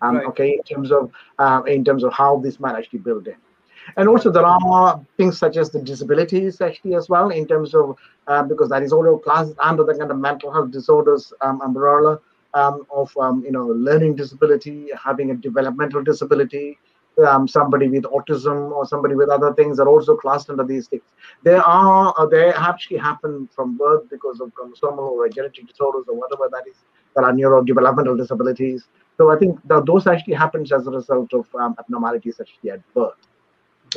[0.00, 0.26] Um, right.
[0.26, 3.36] Okay, in terms of uh, in terms of how this might actually build in,
[3.96, 7.96] and also there are things such as the disabilities actually as well in terms of
[8.26, 12.18] uh, because that is also classed under the kind of mental health disorders um, umbrella
[12.54, 16.76] um, of um, you know learning disability, having a developmental disability,
[17.26, 21.02] um, somebody with autism or somebody with other things are also classed under these things.
[21.42, 26.16] There are uh, they actually happen from birth because of chromosomal or genetic disorders or
[26.16, 26.76] whatever that is.
[27.14, 28.86] There are neurodevelopmental disabilities.
[29.18, 32.94] So I think that those actually happens as a result of um, abnormalities actually at
[32.94, 33.14] birth.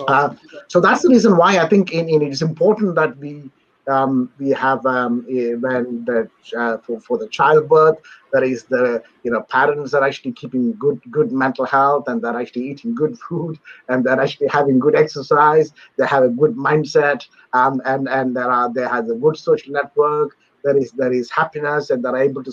[0.07, 0.35] Uh,
[0.67, 3.49] so that's the reason why I think in, in it is important that we
[3.87, 7.97] um, we have um, when the uh, for, for the childbirth
[8.33, 12.39] there is the you know parents are actually keeping good good mental health and they're
[12.39, 13.57] actually eating good food
[13.89, 15.71] and they're actually having good exercise.
[15.97, 19.73] They have a good mindset um, and and there are they have a good social
[19.73, 22.51] network there is there is happiness and they're able to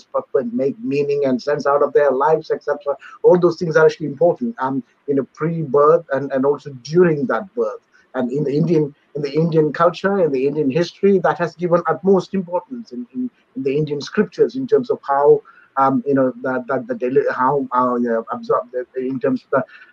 [0.51, 4.55] make meaning and sense out of their lives etc all those things are actually important
[4.59, 7.81] um in a pre-birth and and also during that birth
[8.15, 11.81] and in the indian in the Indian culture, in the Indian history, that has given
[11.87, 15.41] utmost importance in, in, in the Indian scriptures in terms of how
[15.77, 19.49] um, you know that that the how uh, absorb in terms of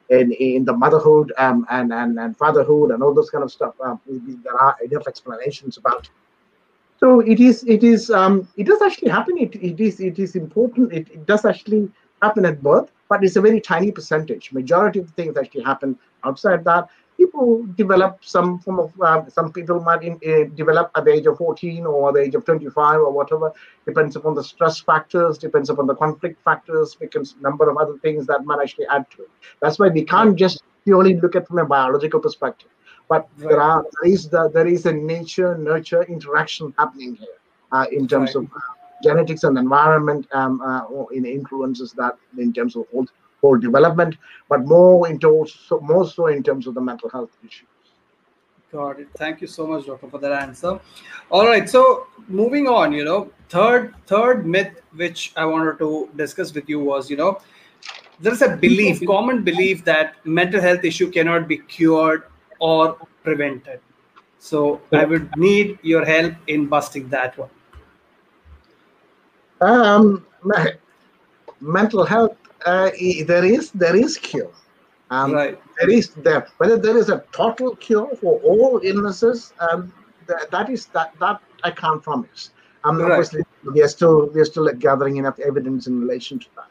[0.08, 3.50] the in, in the motherhood um, and, and and fatherhood and all those kind of
[3.50, 3.74] stuff.
[3.82, 6.08] Uh, there are enough explanations about.
[6.98, 9.38] So it is it is um, it does actually happen.
[9.38, 10.92] It, it is it is important.
[10.92, 14.52] It, it does actually happen at birth, but it's a very tiny percentage.
[14.52, 19.52] Majority of the things actually happen outside that people develop some form of uh, some
[19.52, 23.00] people might in, uh, develop at the age of 14 or the age of 25
[23.00, 23.52] or whatever
[23.86, 28.26] depends upon the stress factors depends upon the conflict factors because number of other things
[28.26, 29.30] that might actually add to it
[29.60, 32.70] that's why we can't just purely look at from a biological perspective
[33.08, 33.48] but right.
[33.50, 37.38] there are there is the there is a nature nurture interaction happening here
[37.72, 38.44] uh, in terms right.
[38.44, 38.60] of uh,
[39.02, 42.84] genetics and environment um, uh, in influences that in terms of
[43.40, 44.16] whole development,
[44.48, 47.66] but more into so more so in terms of the mental health issues.
[48.72, 49.08] Got it.
[49.16, 50.78] Thank you so much, doctor, for that answer.
[51.30, 51.68] All right.
[51.68, 56.80] So moving on, you know, third third myth which I wanted to discuss with you
[56.80, 57.40] was, you know,
[58.20, 62.24] there's a belief, common belief that mental health issue cannot be cured
[62.58, 63.80] or prevented.
[64.38, 67.50] So I would need your help in busting that one.
[69.60, 70.26] Um,
[71.60, 72.90] mental health, uh,
[73.26, 74.52] there is there is cure.
[75.10, 75.60] Um, right.
[75.78, 79.52] There is there whether there is a total cure for all illnesses.
[79.58, 79.92] Um,
[80.26, 82.50] that, that is that that I can't promise.
[82.84, 83.12] Um, right.
[83.12, 83.42] Obviously,
[83.72, 86.68] we are still we are still gathering enough evidence in relation to that.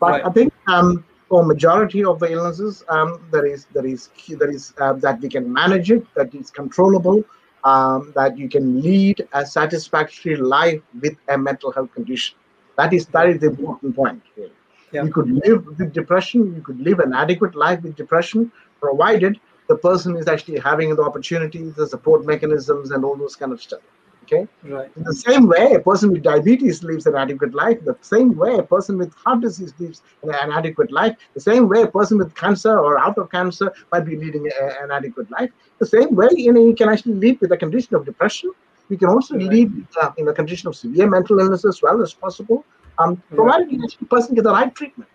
[0.00, 0.26] But right.
[0.26, 4.74] I think um, for majority of the illnesses, um, there is there is there is
[4.78, 7.24] uh, that we can manage it, that is controllable,
[7.64, 12.36] um, that you can lead a satisfactory life with a mental health condition.
[12.76, 14.22] That is that is the important point.
[14.36, 14.52] Really.
[14.92, 15.04] Yeah.
[15.04, 16.54] You could live with depression.
[16.54, 21.02] You could live an adequate life with depression, provided the person is actually having the
[21.02, 23.80] opportunities, the support mechanisms, and all those kind of stuff.
[24.24, 24.46] Okay.
[24.62, 24.90] Right.
[24.96, 27.78] In the same way, a person with diabetes lives an adequate life.
[27.84, 31.16] The same way, a person with heart disease lives an adequate life.
[31.34, 34.82] The same way, a person with cancer or out of cancer might be leading a,
[34.82, 35.50] an adequate life.
[35.78, 38.52] The same way, you know, you can actually live with a condition of depression.
[38.88, 39.46] You can also right.
[39.46, 42.64] live uh, in a condition of severe mental illness as well as possible,
[42.98, 43.96] um, provided right.
[43.98, 45.10] the person gets the right treatment.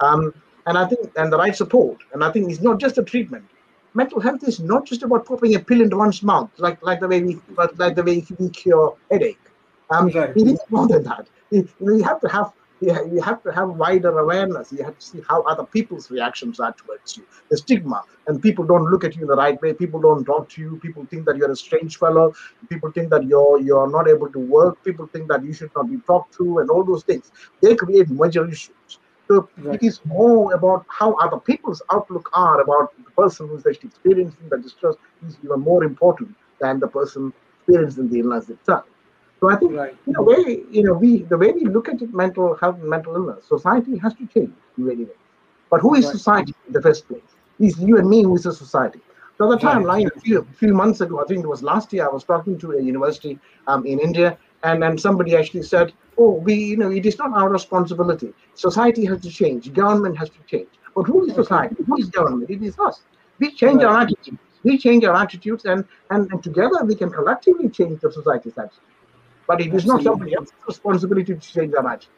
[0.00, 0.34] Um,
[0.66, 1.98] and I think, and the right support.
[2.12, 3.44] And I think it's not just a treatment
[3.96, 7.08] mental health is not just about popping a pill into one's mouth, like like the
[7.08, 7.40] way we
[7.80, 9.40] like the way we cure headache.
[9.90, 10.36] Um, right.
[10.36, 11.26] It is more than that.
[11.50, 14.72] You, you have to have you have to have wider awareness.
[14.72, 17.24] You have to see how other people's reactions are towards you.
[17.50, 19.72] The stigma, and people don't look at you in the right way.
[19.72, 20.78] People don't talk to you.
[20.82, 22.34] People think that you're a strange fellow.
[22.68, 24.82] People think that you're you're not able to work.
[24.84, 27.32] People think that you should not be talked to, and all those things.
[27.62, 28.98] They create major issues.
[29.28, 29.74] So right.
[29.74, 34.48] it is more about how other people's outlook are about the person who's actually experiencing
[34.48, 34.94] the distress
[35.26, 38.84] is even more important than the person experiencing the illness itself.
[39.46, 39.96] So I think right.
[40.08, 42.90] in a way, you know, we the way we look at it, mental health and
[42.90, 45.22] mental illness, society has to change in many ways.
[45.70, 46.12] But who is right.
[46.12, 47.22] society in the first place?
[47.60, 49.00] It's you and me who is the society.
[49.38, 50.02] So the time, right.
[50.02, 52.58] like a few, few months ago, I think it was last year, I was talking
[52.58, 56.90] to a university um, in India, and then somebody actually said, oh, we, you know,
[56.90, 58.32] it is not our responsibility.
[58.54, 59.72] Society has to change.
[59.72, 60.70] Government has to change.
[60.96, 61.76] But who is society?
[61.86, 62.50] Who is government?
[62.50, 63.02] It is us.
[63.38, 63.86] We change right.
[63.86, 64.38] our attitudes.
[64.64, 68.80] We change our attitudes, and, and, and together we can collectively change the society's attitude.
[69.46, 70.04] But it is Absolutely.
[70.04, 72.10] not somebody else's responsibility to change our attitude.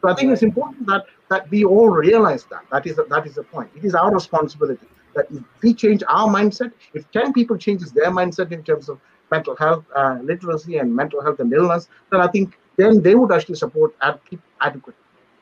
[0.00, 2.62] So I think it's important that that we all realize that.
[2.70, 3.70] That is that is the point.
[3.74, 8.10] It is our responsibility that if we change our mindset, if 10 people changes their
[8.10, 9.00] mindset in terms of
[9.30, 13.32] mental health uh, literacy and mental health and illness, then I think then they would
[13.32, 14.94] actually support adequately.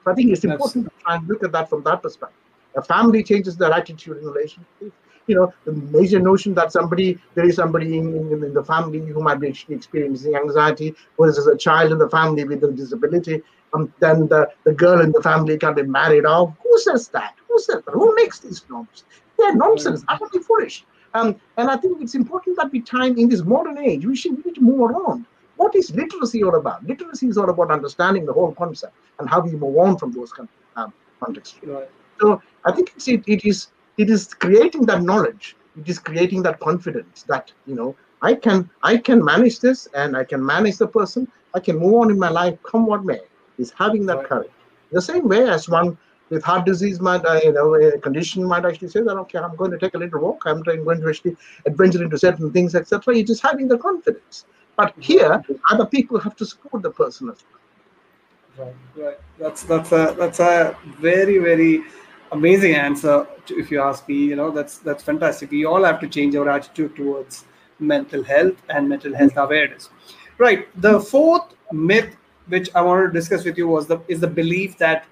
[0.04, 0.98] So I think it's important Absolutely.
[0.98, 2.38] to try and look at that from that perspective.
[2.76, 4.92] A family changes their attitude in relation to
[5.26, 9.00] you know, the major notion that somebody, there is somebody in, in, in the family
[9.00, 13.42] who might be experiencing anxiety, whereas there's a child in the family with a disability,
[13.74, 16.52] um, then the, the girl in the family can be married off.
[16.62, 17.34] Who says that?
[17.48, 17.92] Who says that?
[17.92, 19.04] Who makes these norms?
[19.38, 20.84] They're nonsense, utterly foolish.
[21.14, 24.36] Um, and I think it's important that we time in this modern age, we should
[24.36, 26.84] we need to move around what is literacy all about?
[26.84, 30.32] Literacy is all about understanding the whole concept and how we move on from those
[30.76, 31.58] um, contexts.
[31.62, 31.88] Right.
[32.20, 35.56] So I think it's, it, it is it is creating that knowledge.
[35.78, 40.16] It is creating that confidence that you know I can I can manage this and
[40.16, 41.28] I can manage the person.
[41.54, 43.20] I can move on in my life, come what may.
[43.58, 44.28] Is having that right.
[44.28, 44.50] courage.
[44.92, 45.96] The same way as one
[46.28, 49.56] with heart disease might, uh, you know, a condition might actually say that, okay, I'm
[49.56, 50.42] going to take a little walk.
[50.44, 53.16] I'm going to actually adventure into certain things, etc.
[53.16, 54.44] It is having the confidence.
[54.76, 58.66] But here, other people have to support the person as well.
[58.66, 59.18] Right, right.
[59.38, 61.84] That's that's a that's a very very
[62.32, 63.26] amazing answer.
[63.46, 65.50] To, if you ask me, you know, that's that's fantastic.
[65.50, 67.44] We all have to change our attitude towards
[67.78, 69.90] mental health and mental health awareness.
[70.38, 70.68] Right.
[70.80, 72.16] The fourth myth
[72.48, 75.06] which I want to discuss with you was the is the belief that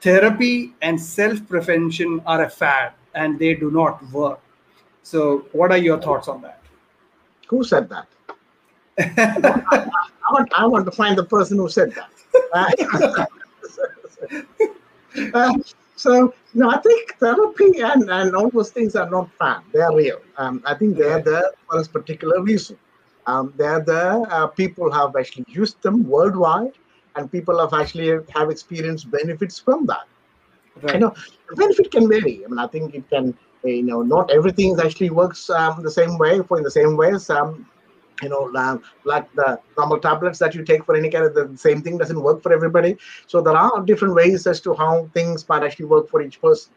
[0.00, 4.40] therapy and self prevention are a fad and they do not work.
[5.02, 6.62] So, what are your thoughts on that?
[7.48, 8.06] Who said that?
[8.98, 12.10] I, want, I want to find the person who said that.
[15.34, 15.52] Uh,
[16.00, 19.62] so, no, I think therapy and, and all those things are not fun.
[19.74, 20.20] They are real.
[20.38, 22.78] Um, I think they are there for a particular reason.
[23.26, 24.22] Um, they are there.
[24.32, 26.72] Uh, people have actually used them worldwide,
[27.16, 30.06] and people have actually have experienced benefits from that.
[30.80, 30.94] Right.
[30.94, 31.14] You know,
[31.50, 32.44] the benefit can vary.
[32.46, 33.36] I mean, I think it can.
[33.62, 37.28] You know, not everything actually works um, the same way for in the same ways.
[37.28, 37.68] Um,
[38.22, 38.50] you know,
[39.04, 42.20] like the normal tablets that you take for any kind of the same thing doesn't
[42.20, 42.96] work for everybody.
[43.26, 46.72] So there are different ways as to how things might actually work for each person.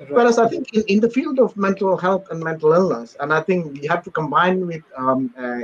[0.00, 0.10] Right.
[0.10, 3.40] Whereas I think in, in, the field of mental health and mental illness, and I
[3.40, 5.60] think we have to combine with um, uh,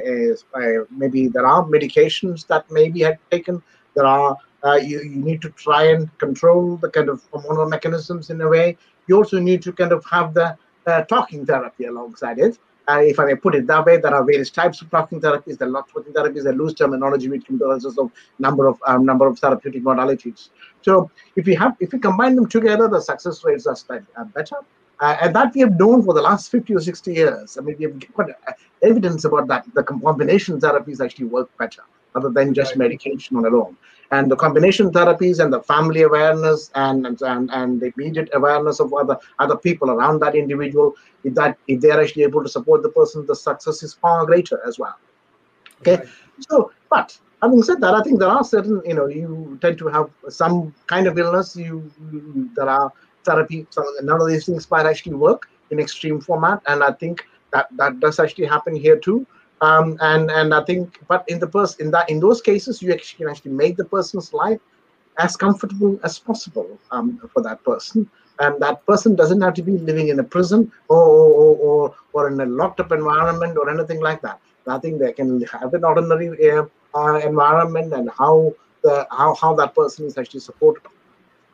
[0.58, 3.62] uh, maybe there are medications that maybe had taken.
[3.94, 8.30] There are uh, you, you need to try and control the kind of hormonal mechanisms
[8.30, 8.76] in a way.
[9.06, 12.58] You also need to kind of have the uh, talking therapy alongside it.
[12.88, 15.58] Uh, if I may put it that way, there are various types of talking therapies.
[15.58, 19.26] There are not talking therapies, a loose terminology which comprises of number of um, number
[19.26, 20.48] of therapeutic modalities.
[20.80, 24.24] So if we have if we combine them together, the success rates are slightly uh,
[24.24, 24.56] better.
[25.00, 27.56] Uh, and that we have known for the last 50 or 60 years.
[27.56, 29.64] I mean, we have got uh, evidence about that.
[29.74, 31.82] The combination therapies actually work better
[32.16, 32.78] other than just right.
[32.78, 33.76] medication on alone.
[34.10, 38.94] And the combination therapies and the family awareness and, and, and the immediate awareness of
[38.94, 40.94] other, other people around that individual,
[41.24, 44.60] if, that, if they're actually able to support the person, the success is far greater
[44.66, 44.96] as well.
[45.80, 45.96] Okay.
[45.96, 46.08] Right.
[46.48, 49.88] So, but having said that, I think there are certain, you know, you tend to
[49.88, 51.56] have some kind of illness.
[51.56, 52.92] You, you there are
[53.24, 53.66] therapy.
[53.70, 57.68] So none of these things might actually work in extreme format, and I think that
[57.76, 59.26] that does actually happen here too.
[59.60, 62.92] Um, and and I think, but in the person in that in those cases, you
[62.92, 64.60] actually can actually make the person's life
[65.18, 68.08] as comfortable as possible um, for that person.
[68.40, 72.28] And that person doesn't have to be living in a prison or or, or, or
[72.28, 74.40] in a locked up environment or anything like that.
[74.68, 79.54] I think they can have an ordinary uh, uh, environment and how the how, how
[79.54, 80.82] that person is actually supported.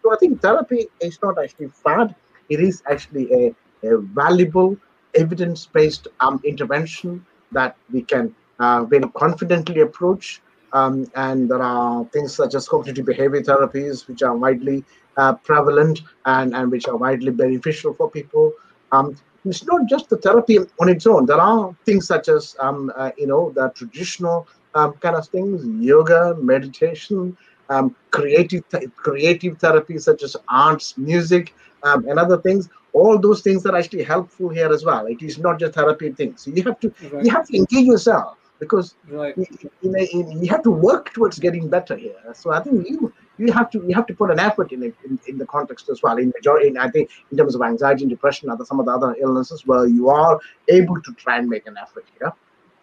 [0.02, 2.14] So I think therapy is not actually bad.
[2.50, 3.54] It is actually a,
[3.88, 4.76] a valuable
[5.14, 10.40] evidence-based um, intervention that we can uh, very confidently approach.
[10.72, 14.84] Um, and there are things such as cognitive behavior therapies, which are widely
[15.16, 18.52] uh, prevalent and, and which are widely beneficial for people.
[18.92, 21.26] Um, it's not just the therapy on its own.
[21.26, 25.64] There are things such as, um, uh, you know, the traditional um, kind of things,
[25.84, 27.36] yoga, meditation,
[27.68, 32.68] um, creative th- creative therapies such as arts, music, um, and other things.
[32.94, 35.06] All those things are actually helpful here as well.
[35.06, 36.42] It is not just therapy things.
[36.42, 37.24] So you have to right.
[37.24, 39.36] you have to engage yourself because right.
[39.36, 39.46] you,
[39.82, 42.14] you, you, have to work towards getting better here.
[42.34, 44.94] So I think you you have to you have to put an effort in it
[45.04, 46.16] in, in the context as well.
[46.18, 48.92] In majority, in, I think in terms of anxiety and depression, other some of the
[48.92, 52.32] other illnesses where you are able to try and make an effort here.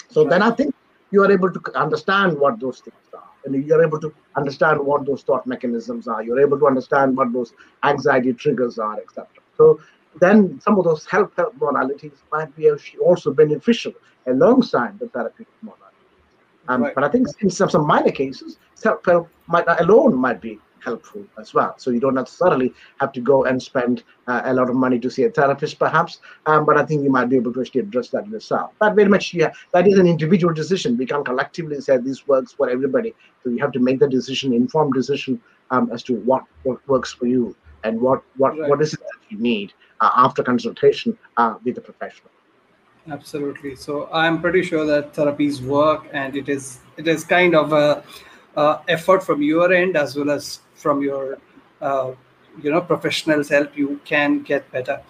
[0.09, 0.29] So right.
[0.29, 0.75] then I think
[1.11, 5.05] you are able to understand what those things are and you're able to understand what
[5.05, 9.79] those thought mechanisms are you're able to understand what those anxiety triggers are etc so
[10.19, 12.69] then some of those help help modalities might be
[13.05, 13.93] also beneficial
[14.27, 15.95] alongside the therapeutic modality
[16.67, 16.95] um, right.
[16.95, 21.23] but i think in some, some minor cases self help might alone might be helpful
[21.39, 21.75] as well.
[21.77, 25.09] So you don't necessarily have to go and spend uh, a lot of money to
[25.09, 26.19] see a therapist, perhaps.
[26.45, 28.71] Um, but I think you might be able to actually address that yourself.
[28.79, 30.97] But very much, yeah, that is an individual decision.
[30.97, 33.13] We can't collectively say this works for everybody.
[33.43, 37.13] So you have to make the decision, informed decision um, as to what, what works
[37.13, 38.69] for you and what what right.
[38.69, 42.31] what is it that you need uh, after consultation uh, with the professional.
[43.09, 43.75] Absolutely.
[43.75, 48.03] So I'm pretty sure that therapies work, and it is it is kind of a
[48.55, 51.37] uh, effort from your end as well as from your
[51.81, 52.11] uh,
[52.61, 55.01] you know professionals help you can get better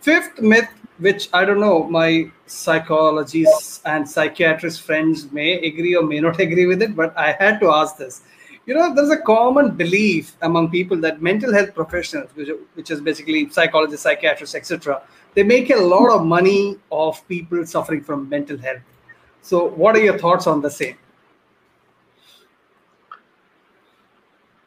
[0.00, 6.20] fifth myth which i don't know my psychologists and psychiatrist friends may agree or may
[6.20, 8.22] not agree with it but i had to ask this
[8.66, 13.00] you know there's a common belief among people that mental health professionals which, which is
[13.00, 15.02] basically psychologists psychiatrists etc
[15.34, 18.82] they make a lot of money off people suffering from mental health
[19.42, 20.96] so what are your thoughts on the same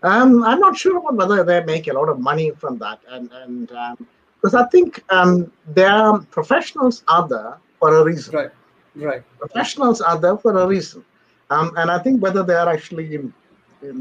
[0.04, 3.32] Um, I'm not sure about whether they make a lot of money from that, and
[3.32, 8.36] and because um, I think um, their professionals are there for a reason.
[8.36, 8.52] Right,
[8.96, 9.24] right.
[9.40, 11.04] Professionals are there for a reason,
[11.50, 13.32] um, and I think whether they are actually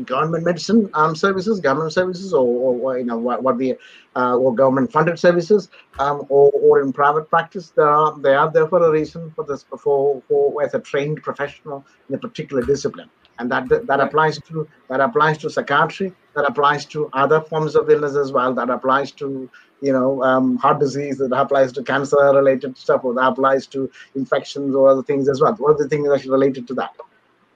[0.04, 3.76] government medicine um, services, government services, or, or, you know what, what the
[4.14, 8.50] uh, or government funded services, um, or, or in private practice, they are they are
[8.50, 12.62] there for a reason for this for, for as a trained professional in a particular
[12.62, 13.10] discipline.
[13.38, 17.90] And that that applies to that applies to psychiatry that applies to other forms of
[17.90, 19.50] illness as well that applies to
[19.82, 23.90] you know um, heart disease that applies to cancer related stuff or that applies to
[24.14, 25.54] infections or other things as well.
[25.60, 26.94] All the things actually related to that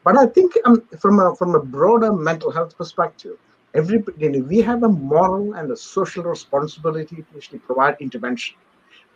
[0.04, 3.36] but i think um, from a from a broader mental health perspective
[3.74, 8.56] everybody we have a moral and a social responsibility to actually provide intervention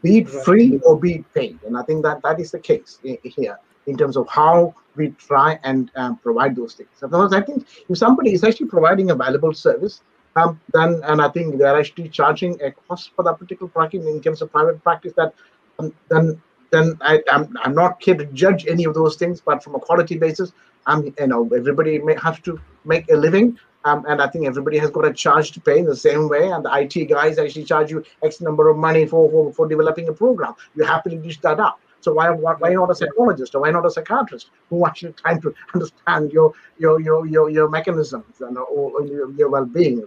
[0.03, 2.99] be it free or be it paid and i think that that is the case
[3.23, 6.91] here in terms of how we try and um, provide those things.
[7.03, 10.03] Otherwise, I think if somebody is actually providing a valuable service,
[10.37, 14.21] um, then and I think they're actually charging a cost for that particular practice in
[14.21, 15.35] terms of private practice, that
[15.79, 16.41] um, then
[16.75, 19.81] then I, I'm, I'm not here to judge any of those things, but from a
[19.81, 20.53] quality basis,
[20.87, 23.59] I'm you know everybody may have to make a living.
[23.87, 26.49] Um, and I think everybody has got a charge to pay in the same way.
[26.49, 30.09] And the IT guys actually charge you X number of money for, for, for developing
[30.09, 30.55] a program.
[30.75, 31.79] You have to dish that up.
[32.01, 35.41] So why, why, why not a psychologist or why not a psychiatrist who actually trying
[35.43, 40.03] to understand your your your your, your mechanisms and or, your, your well-being?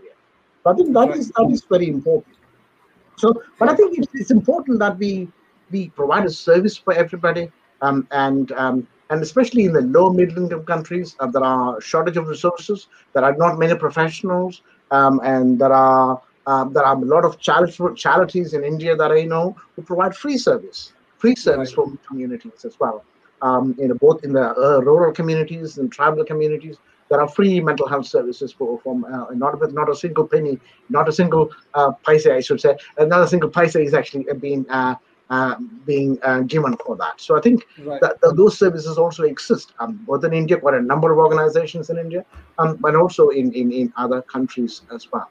[0.65, 2.35] I think that is that is very important.
[3.15, 5.27] So, but I think it's, it's important that we
[5.71, 7.51] we provide a service for everybody,
[7.81, 12.17] um, and um, and especially in the low middle income countries, uh, there are shortage
[12.17, 12.87] of resources.
[13.13, 14.61] There are not many professionals,
[14.91, 19.23] um, and there are um, there are a lot of charities in India that I
[19.23, 21.87] know who provide free service, free service right.
[21.87, 23.03] for communities as well.
[23.41, 26.77] Um, you know, both in the uh, rural communities and tribal communities,
[27.09, 30.57] there are free mental health services for from uh, not with not a single penny,
[30.89, 34.65] not a single uh, paisa, I should say, not a single paisa is actually being
[34.69, 34.95] uh, uh,
[35.85, 37.19] being uh, given for that.
[37.19, 37.99] So I think right.
[38.01, 41.89] that, that, those services also exist um, both in India, quite a number of organizations
[41.89, 42.25] in India,
[42.59, 45.29] um, but also in, in, in other countries as well.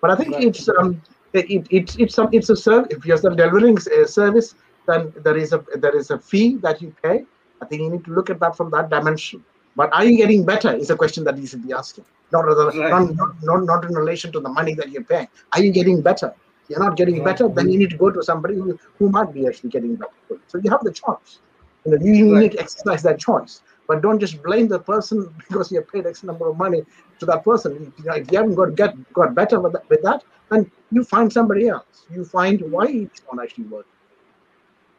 [0.00, 0.44] But I think right.
[0.44, 1.00] it's um,
[1.32, 2.88] it, it, it's it's some it's a service.
[2.90, 4.54] If you're delivering a service,
[4.86, 7.24] then there is a there is a fee that you pay.
[7.62, 9.44] I think you need to look at that from that dimension.
[9.76, 10.74] But are you getting better?
[10.74, 12.04] Is a question that you should be asking.
[12.32, 12.90] Not, other, right.
[12.90, 15.28] not, not, not, not in relation to the money that you're paying.
[15.52, 16.34] Are you getting better?
[16.68, 19.46] You're not getting better, then you need to go to somebody who, who might be
[19.46, 20.12] actually getting better.
[20.46, 21.38] So you have the choice.
[21.84, 22.42] You know, you right.
[22.42, 23.62] need to exercise that choice.
[23.86, 26.82] But don't just blame the person because you paid X number of money
[27.18, 27.92] to that person.
[27.98, 31.04] You know, if you haven't got get got better with that, with that, then you
[31.04, 32.06] find somebody else.
[32.10, 33.90] You find why it's not actually working.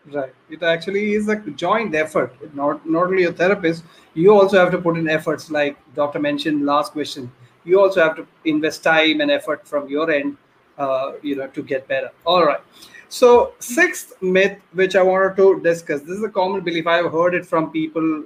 [0.07, 0.34] Right.
[0.51, 2.36] It actually is a joint effort.
[2.53, 5.49] Not not only a therapist, you also have to put in efforts.
[5.49, 7.32] Like doctor mentioned last question,
[7.63, 10.38] you also have to invest time and effort from your end
[10.78, 12.11] uh, you know to get better.
[12.26, 12.61] All right.
[13.09, 16.88] So sixth myth which i wanted to discuss this is a common belief.
[16.88, 18.26] I've heard it from people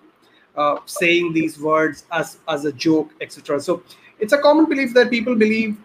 [0.56, 3.84] uh, saying these words as as a joke etc so
[4.20, 5.78] it's a common belief that people believe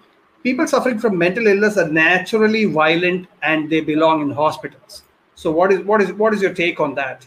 [0.44, 5.02] people suffering from mental illness are naturally violent and they belong in hospitals.
[5.34, 7.26] So what is what is what is your take on that?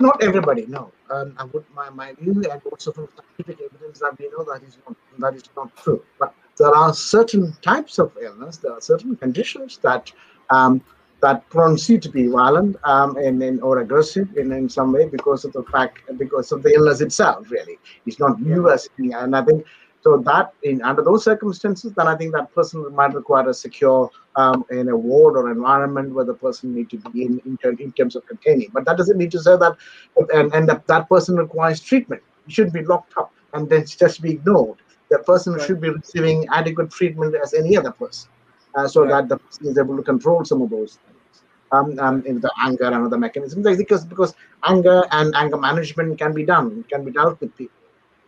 [0.00, 0.92] Not everybody no.
[1.08, 4.62] Um, I would, my, my view and also from scientific evidence that we know that
[4.66, 6.02] is not that is not true.
[6.18, 10.12] But there are certain types of illness, there are certain conditions that
[10.50, 10.82] um,
[11.22, 15.08] that pronounce you to be violent um, and, and, or aggressive in, in some way
[15.08, 17.50] because of the fact because of the illness itself.
[17.50, 19.66] Really, it's not you as me, and I think
[20.02, 24.10] so that in under those circumstances, then I think that person might require a secure
[24.36, 27.92] um, in a ward or environment where the person need to be in in, in
[27.92, 28.70] terms of containing.
[28.72, 29.76] But that doesn't mean to say that
[30.32, 32.22] and, and that, that person requires treatment.
[32.46, 34.78] He shouldn't be locked up and then just be ignored
[35.10, 35.66] the person right.
[35.66, 38.30] should be receiving adequate treatment as any other person,
[38.74, 39.10] uh, so right.
[39.10, 41.12] that the person is able to control some of those things.
[41.72, 46.32] Um, um, in the anger and other mechanisms, because because anger and anger management can
[46.32, 47.74] be done, can be dealt with people.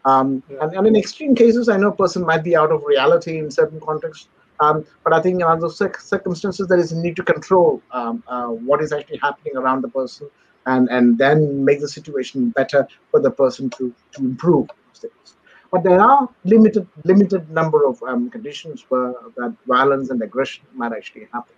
[0.05, 0.59] Um, yeah.
[0.63, 3.49] and, and, in extreme cases, I know a person might be out of reality in
[3.49, 4.29] certain contexts,
[4.61, 8.49] um, but I think in other circumstances, there is a need to control um, uh,
[8.49, 10.29] what is actually happening around the person,
[10.67, 15.37] and and then make the situation better for the person to to improve things.
[15.71, 20.93] But there are limited limited number of um, conditions where that violence and aggression might
[20.93, 21.55] actually happen.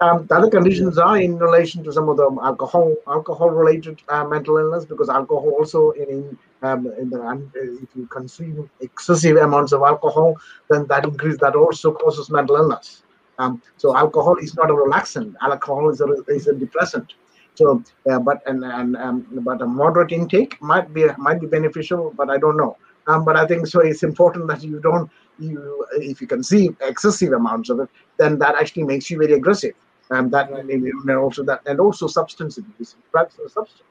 [0.00, 4.24] Um, the other conditions are in relation to some of the alcohol alcohol related uh,
[4.24, 7.20] mental illness because alcohol also in um, in the
[7.54, 10.36] if you consume excessive amounts of alcohol
[10.70, 13.02] then that increase that also causes mental illness.
[13.38, 15.34] Um, so alcohol is not a relaxant.
[15.42, 17.14] Alcohol is a is a depressant.
[17.54, 22.14] So, uh, but and and um, but a moderate intake might be might be beneficial,
[22.16, 22.76] but I don't know.
[23.08, 23.80] Um, but I think so.
[23.80, 27.88] It's important that you don't you if you consume excessive amounts of it,
[28.18, 29.74] then that actually makes you very aggressive.
[30.10, 30.64] And that right.
[30.64, 33.82] and also that and also substance abuse, drugs or substance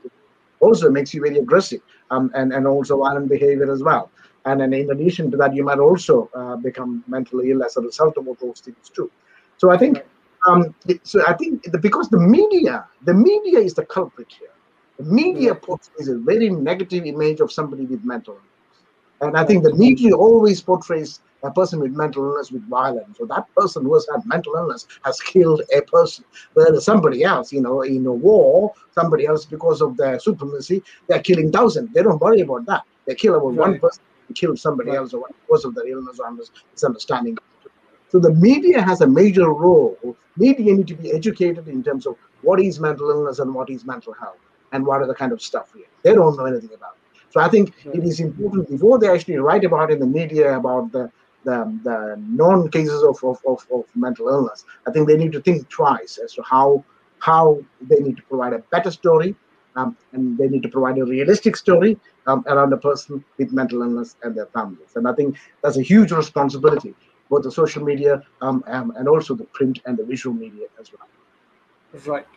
[0.59, 4.11] also makes you very aggressive um, and and also violent behavior as well.
[4.45, 7.81] And then in addition to that, you might also uh, become mentally ill as a
[7.81, 9.11] result of all those things too.
[9.57, 10.03] So I think.
[10.47, 14.53] Um, so I think the, because the media, the media is the culprit here.
[14.97, 18.56] The media portrays a very negative image of somebody with mental illness
[19.21, 23.17] and I think the media always portrays a person with mental illness with violence.
[23.17, 26.25] So that person who has had mental illness has killed a person.
[26.53, 31.21] Whereas somebody else, you know, in a war, somebody else because of their supremacy, they're
[31.21, 31.93] killing thousands.
[31.93, 32.83] They don't worry about that.
[33.05, 33.69] They kill about right.
[33.69, 34.03] one person,
[34.33, 34.97] kill somebody right.
[34.97, 36.37] else or because of their illness or
[36.73, 37.37] misunderstanding.
[38.09, 39.97] So the media has a major role.
[40.37, 43.85] Media need to be educated in terms of what is mental illness and what is
[43.85, 44.37] mental health
[44.71, 45.87] and what are the kind of stuff here.
[46.03, 46.96] They don't know anything about.
[47.29, 50.91] So I think it is important before they actually write about in the media about
[50.91, 51.11] the
[51.43, 54.65] the, the known cases of, of, of, of mental illness.
[54.85, 56.83] I think they need to think twice as to how
[57.19, 59.35] how they need to provide a better story
[59.77, 63.81] um, and they need to provide a realistic story um, around a person with mental
[63.81, 64.89] illness and their families.
[64.95, 66.93] And I think that's a huge responsibility,
[67.29, 70.91] both the social media um, um and also the print and the visual media as
[70.91, 71.07] well.
[72.05, 72.27] Right.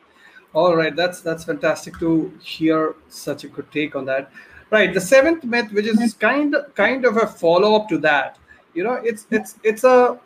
[0.53, 4.31] All right, that's that's fantastic to hear such a good take on that.
[4.71, 8.39] Right, the seventh myth, which is kind of kind of a follow up to that,
[8.75, 10.19] you know, it's it's it's a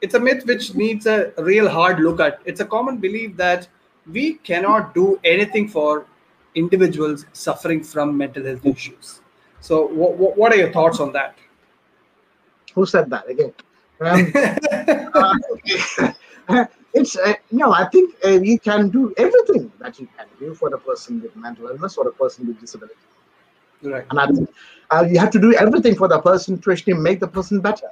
[0.00, 2.40] it's a myth which needs a real hard look at.
[2.44, 3.68] It's a common belief that
[4.10, 6.06] we cannot do anything for
[6.54, 9.20] individuals suffering from mental health issues.
[9.60, 11.36] So, what, what are your thoughts on that?
[12.74, 13.52] Who said that again?
[14.00, 14.32] Um,
[16.48, 16.64] uh,
[16.94, 20.70] it's uh, no, I think uh, you can do everything that you can do for
[20.70, 22.94] the person with mental illness or a person with disability.
[23.82, 24.06] Right.
[24.10, 24.50] And I think
[24.90, 27.90] uh, you have to do everything for the person to actually make the person better.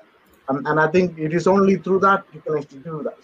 [0.49, 3.17] Um, and I think it is only through that you can actually do that.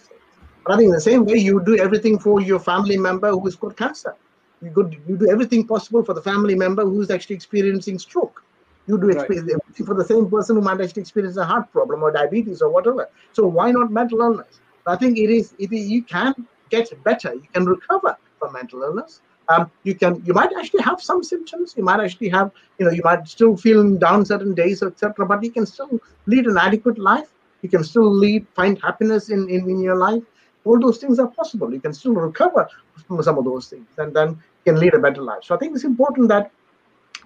[0.65, 3.43] But I think in the same way, you do everything for your family member who
[3.45, 4.15] has got cancer.
[4.61, 8.43] You, could, you do everything possible for the family member who is actually experiencing stroke.
[8.87, 9.23] You do right.
[9.23, 12.69] everything for the same person who might actually experience a heart problem or diabetes or
[12.69, 13.09] whatever.
[13.33, 14.59] So why not mental illness?
[14.85, 16.33] I think it is, it is you can
[16.69, 17.33] get better.
[17.33, 19.21] You can recover from mental illness.
[19.51, 21.73] Um, you can you might actually have some symptoms.
[21.77, 25.25] You might actually have you know you might still feel down certain days, etc.
[25.25, 27.33] But you can still lead an adequate life.
[27.61, 30.23] You can still lead find happiness in, in, in your life.
[30.63, 31.73] All those things are possible.
[31.73, 32.67] You can still recover
[33.07, 35.43] from some of those things, and then can lead a better life.
[35.43, 36.51] So I think it's important that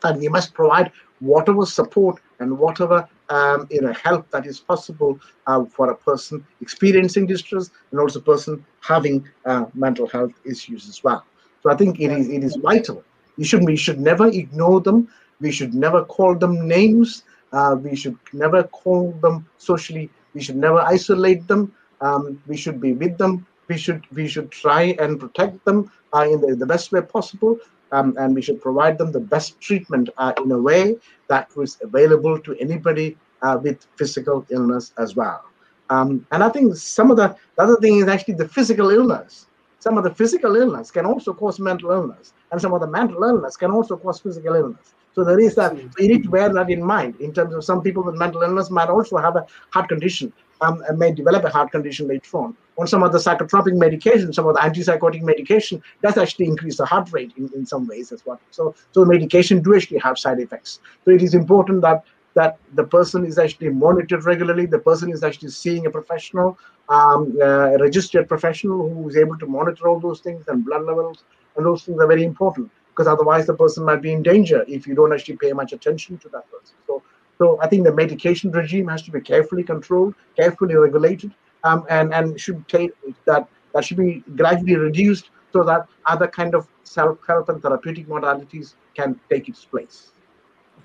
[0.02, 5.20] that we must provide whatever support and whatever um, you know help that is possible
[5.48, 11.04] uh, for a person experiencing distress and also person having uh, mental health issues as
[11.04, 11.24] well.
[11.66, 13.04] So I think it is it is vital.
[13.38, 15.08] You should we should never ignore them.
[15.42, 17.24] We should never call them names.
[17.52, 20.12] Uh, we should never call them socially.
[20.36, 21.74] We should never isolate them.
[22.02, 23.48] Um, we should be with them.
[23.68, 27.58] We should we should try and protect them uh, in the, the best way possible
[27.92, 30.98] um, and we should provide them the best treatment uh, in a way
[31.30, 35.44] that was available to anybody uh, with physical illness as well.
[35.90, 39.48] Um, and I think some of the, the other thing is actually the physical illness.
[39.86, 43.24] Some of the physical illness can also cause mental illness, and some of the mental
[43.24, 44.96] illness can also cause physical illness.
[45.14, 45.78] So there is that.
[46.00, 47.22] You need to bear that in mind.
[47.22, 50.82] In terms of some people with mental illness might also have a heart condition, um,
[50.96, 52.58] may develop a heart condition later on.
[52.80, 56.86] On some of the psychotropic medication, some of the antipsychotic medication does actually increase the
[56.88, 58.42] heart rate in, in some ways as well.
[58.50, 60.80] So, so medication do actually have side effects.
[61.06, 62.04] So it is important that
[62.36, 64.66] that the person is actually monitored regularly.
[64.66, 66.58] The person is actually seeing a professional,
[66.90, 71.24] um, a registered professional who is able to monitor all those things and blood levels,
[71.56, 74.88] and those things are very important because otherwise the person might be in danger if
[74.88, 76.76] you don't actually pay much attention to that person.
[76.88, 77.02] So
[77.38, 81.34] so I think the medication regime has to be carefully controlled, carefully regulated,
[81.64, 82.92] um, and and should take
[83.26, 88.76] that that should be gradually reduced so that other kind of self-help and therapeutic modalities
[88.94, 90.12] can take its place.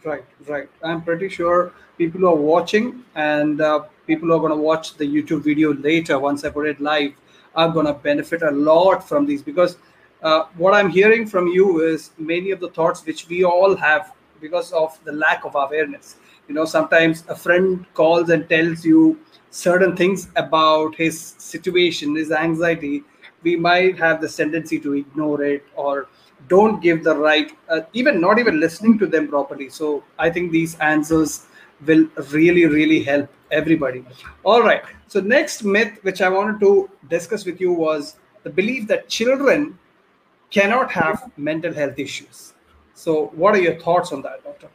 [0.05, 0.68] Right, right.
[0.82, 4.96] I'm pretty sure people who are watching and uh, people who are going to watch
[4.96, 7.12] the YouTube video later once I put it live
[7.55, 9.76] are going to benefit a lot from these because
[10.22, 14.12] uh, what I'm hearing from you is many of the thoughts which we all have
[14.40, 16.16] because of the lack of awareness
[16.48, 19.20] you know sometimes a friend calls and tells you
[19.51, 23.05] certain things about his situation his anxiety
[23.42, 26.09] we might have the tendency to ignore it or
[26.51, 29.68] don't give the right uh, even not even listening to them properly.
[29.68, 31.46] So i think these answers
[31.86, 34.05] will really really help everybody.
[34.44, 34.82] All right.
[35.07, 36.72] So next myth which i wanted to
[37.09, 39.78] discuss with you was the belief that children
[40.51, 42.55] cannot have mental health issues.
[42.94, 44.68] So what are your thoughts on that doctor?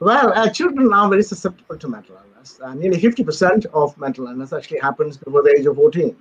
[0.00, 2.60] Well, uh, children are very susceptible to mental illness.
[2.62, 6.16] Uh, nearly 50% of mental illness actually happens before the age of 14.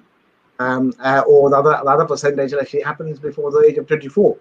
[0.60, 4.38] Um, uh, or the other, the other percentage actually happens before the age of 24.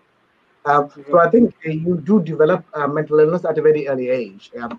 [0.64, 1.02] mm-hmm.
[1.10, 4.50] So I think uh, you do develop uh, mental illness at a very early age.
[4.58, 4.78] Um,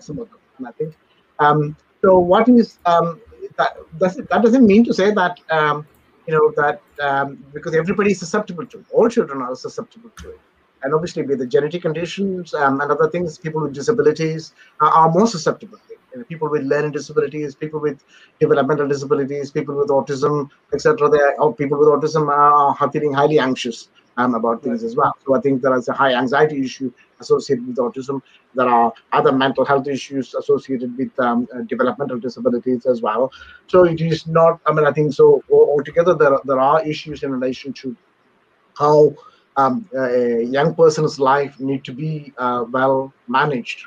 [0.00, 0.94] some of them, I think.
[1.40, 3.20] Um, so what is um,
[3.58, 3.76] that?
[3.98, 5.86] Does that doesn't mean to say that um,
[6.26, 8.86] you know that um, because everybody is susceptible to it.
[8.92, 10.40] All children are susceptible to it
[10.82, 15.10] and obviously with the genetic conditions um, and other things, people with disabilities uh, are
[15.10, 15.78] more susceptible.
[16.16, 18.02] You know, people with learning disabilities, people with
[18.40, 21.10] developmental disabilities, people with autism, etc.
[21.10, 24.88] They are, people with autism are, are feeling highly anxious um, about things right.
[24.88, 25.14] as well.
[25.26, 26.90] So I think there is a high anxiety issue
[27.20, 28.22] associated with autism.
[28.54, 33.30] There are other mental health issues associated with um, uh, developmental disabilities as well.
[33.66, 34.58] So it is not.
[34.64, 35.42] I mean, I think so.
[35.50, 37.94] Altogether, there there are issues in relation to
[38.78, 39.14] how
[39.58, 43.86] um, a young person's life need to be uh, well managed.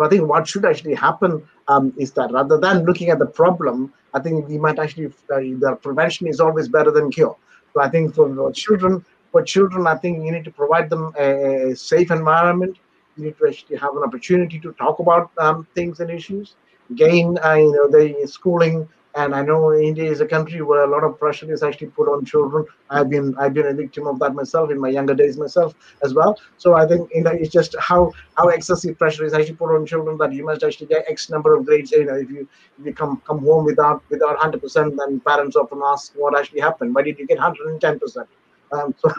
[0.00, 3.30] So I think what should actually happen um, is that rather than looking at the
[3.40, 7.36] problem, I think we might actually uh, the prevention is always better than cure.
[7.72, 11.74] So I think for children, for children, I think you need to provide them a,
[11.74, 12.76] safe environment.
[13.16, 16.56] You need to actually have an opportunity to talk about um, things and issues.
[16.96, 20.86] Gain, uh, you know, the schooling And I know India is a country where a
[20.86, 22.64] lot of pressure is actually put on children.
[22.90, 26.14] I've been I've been a victim of that myself in my younger days myself as
[26.14, 26.38] well.
[26.58, 29.84] So I think you know it's just how how excessive pressure is actually put on
[29.84, 31.90] children that you must actually get X number of grades.
[31.90, 32.48] You know, if you
[32.78, 36.60] if you come come home without without hundred percent, then parents often ask what actually
[36.60, 36.94] happened.
[36.94, 38.28] Why did you get hundred and ten percent?
[38.72, 39.10] Um, so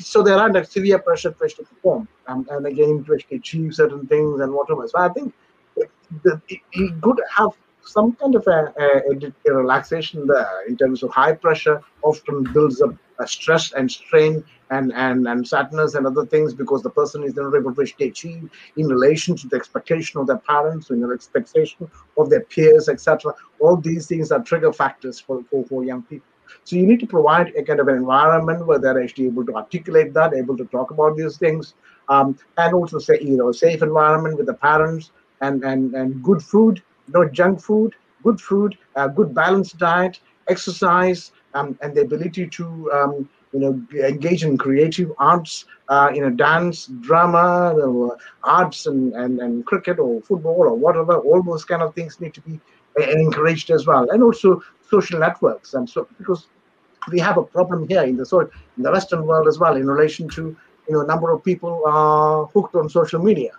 [0.00, 4.52] so they're under severe pressure to perform um, and again to achieve certain things and
[4.52, 4.86] whatever.
[4.86, 5.32] So I think
[6.24, 7.50] the, it, could have
[7.82, 12.82] some kind of a, a, a, relaxation there in terms of high pressure often builds
[12.82, 12.94] up
[13.26, 17.54] stress and strain and, and, and sadness and other things because the person is not
[17.54, 22.30] able to achieve in relation to the expectation of their parents, in their expectation of
[22.30, 23.32] their peers, etc.
[23.60, 26.26] All these things are trigger factors for, for, for young people.
[26.64, 29.56] So you need to provide a kind of an environment where they're actually able to
[29.56, 31.74] articulate that, able to talk about these things,
[32.08, 35.10] um, and also say, you know, a safe environment with the parents
[35.40, 41.32] and, and, and good food, no junk food, good food, uh, good balanced diet, exercise,
[41.54, 46.30] um, and the ability to um, you know engage in creative arts, uh, you know,
[46.30, 47.74] dance, drama,
[48.44, 51.18] arts, and, and and cricket or football or whatever.
[51.18, 52.60] All those kind of things need to be
[53.00, 55.74] uh, encouraged as well, and also social networks.
[55.74, 56.46] And so because
[57.10, 59.86] we have a problem here in the so in the Western world as well in
[59.86, 60.56] relation to
[60.88, 63.52] you know number of people are hooked on social media.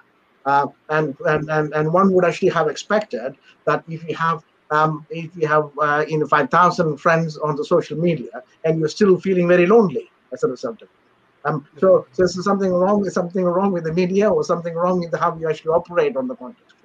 [0.46, 3.36] Uh, and, and, and, and one would actually have expected
[3.66, 7.66] that if you have um, if you have uh, you know 5,000 friends on the
[7.66, 10.90] social media and you're still feeling very lonely as a result of it.
[11.46, 15.00] Um, so, so there's something wrong with something wrong with the media or something wrong
[15.00, 16.76] with how you actually operate on the context.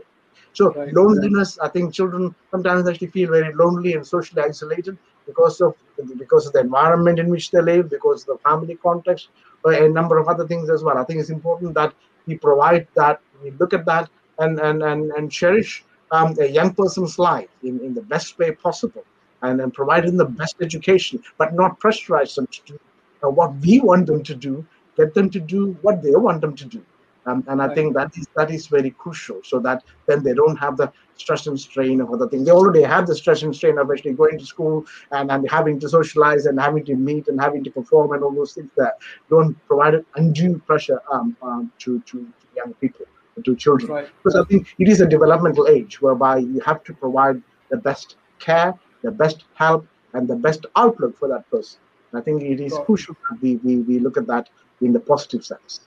[0.55, 0.94] So right.
[0.94, 4.96] loneliness, I think children sometimes actually feel very lonely and socially isolated
[5.26, 5.74] because of
[6.16, 9.30] because of the environment in which they live, because of the family context,
[9.64, 10.96] or a number of other things as well.
[10.96, 11.92] I think it's important that
[12.27, 14.09] we provide that, we look at that
[14.39, 18.53] and and and, and cherish um, a young person's life in, in the best way
[18.53, 19.05] possible
[19.43, 22.79] and then provide them the best education, but not pressurize them to do
[23.22, 24.64] uh, what we want them to do,
[24.97, 26.83] get them to do what they want them to do.
[27.27, 27.75] Um, and I right.
[27.75, 31.47] think that is that is very crucial, so that then they don't have the stress
[31.47, 32.45] and strain of other things.
[32.45, 35.79] They already have the stress and strain of actually going to school and, and having
[35.81, 38.99] to socialize and having to meet and having to perform and all those things that
[39.31, 43.07] don't provide undue pressure um, um, to, to, to young people
[43.43, 43.91] to children.
[43.91, 44.09] Right.
[44.22, 48.16] Because I think it is a developmental age whereby you have to provide the best
[48.39, 51.81] care, the best help, and the best outlook for that person.
[52.12, 52.87] And I think it is right.
[52.87, 54.49] crucial that we, we, we look at that
[54.81, 55.81] in the positive sense.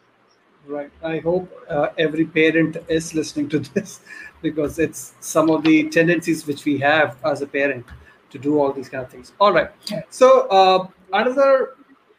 [0.68, 0.92] Right.
[1.02, 4.02] I hope uh, every parent is listening to this
[4.42, 7.86] because it's some of the tendencies which we have as a parent
[8.32, 9.32] to do all these kind of things.
[9.40, 9.72] All right.
[10.10, 11.76] So uh, another,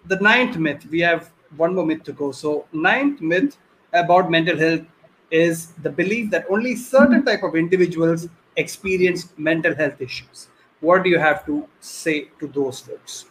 [0.06, 0.86] the ninth myth.
[0.90, 2.32] We have one more myth to go.
[2.32, 3.58] So ninth myth
[3.92, 4.82] about mental health
[5.30, 10.48] is the belief that only certain type of individuals experience mental health issues.
[10.80, 13.26] What do you have to say to those folks?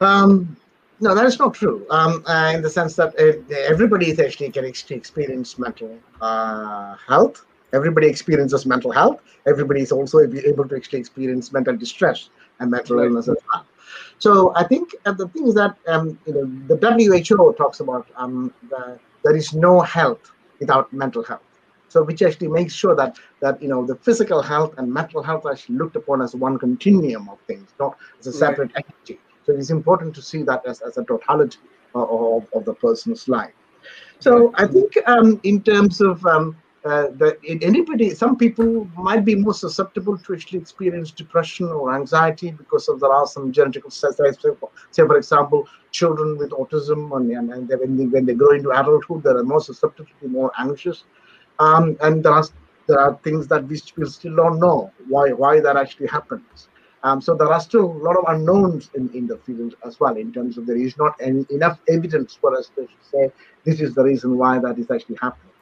[0.00, 0.56] Um,
[1.00, 1.86] no, that is not true.
[1.90, 7.44] Um, uh, in the sense that uh, everybody is actually can experience mental uh, health.
[7.72, 9.20] Everybody experiences mental health.
[9.46, 12.30] Everybody is also able to actually experience mental distress
[12.60, 13.66] and mental illness as well.
[14.18, 18.06] So I think uh, the thing is that um, you know the WHO talks about
[18.16, 21.42] um, the there is no health without mental health.
[21.88, 25.44] So which actually makes sure that that you know the physical health and mental health
[25.46, 28.84] are actually looked upon as one continuum of things, not as a separate right.
[28.84, 29.20] entity.
[29.48, 31.56] So it's important to see that as, as a totality
[31.94, 33.54] of, of, of the person's life.
[34.18, 39.34] So I think um, in terms of um, uh, the, anybody, some people might be
[39.34, 44.36] more susceptible to actually experience depression or anxiety because of there are some genetic stresses.
[44.90, 48.70] Say, for example, children with autism, and, and they, when, they, when they grow into
[48.70, 51.04] adulthood, they are more susceptible to be more anxious.
[51.58, 52.44] Um, and there are
[52.86, 56.68] there are things that we still don't know why why that actually happens.
[57.08, 60.16] Um, so there are still a lot of unknowns in, in the field as well,
[60.16, 63.30] in terms of there is not any, enough evidence for us to say
[63.64, 65.54] this is the reason why that is actually happening.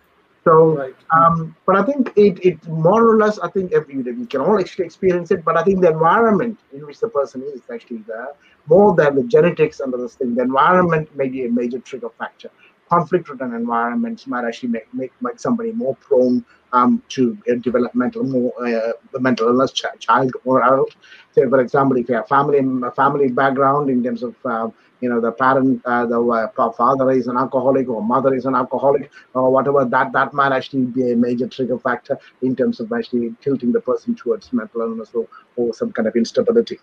[0.45, 0.95] So, right.
[1.17, 4.59] um, but I think it, it more or less, I think every we can all
[4.59, 8.33] actually experience it, but I think the environment in which the person is actually there,
[8.67, 12.51] more than the genetics under this thing, the environment may be a major trigger factor.
[12.89, 18.23] Conflict-ridden environments might actually make, make, make somebody more prone um, to uh, develop mental
[18.23, 20.95] more uh, mental illness, ch- child or adult.
[21.33, 22.61] Say, for example, if you have family
[22.95, 24.69] family background in terms of uh,
[25.01, 28.55] you know the parent uh, the uh, father is an alcoholic or mother is an
[28.55, 32.93] alcoholic or whatever that that might actually be a major trigger factor in terms of
[32.93, 35.27] actually tilting the person towards mental illness or,
[35.57, 36.79] or some kind of instability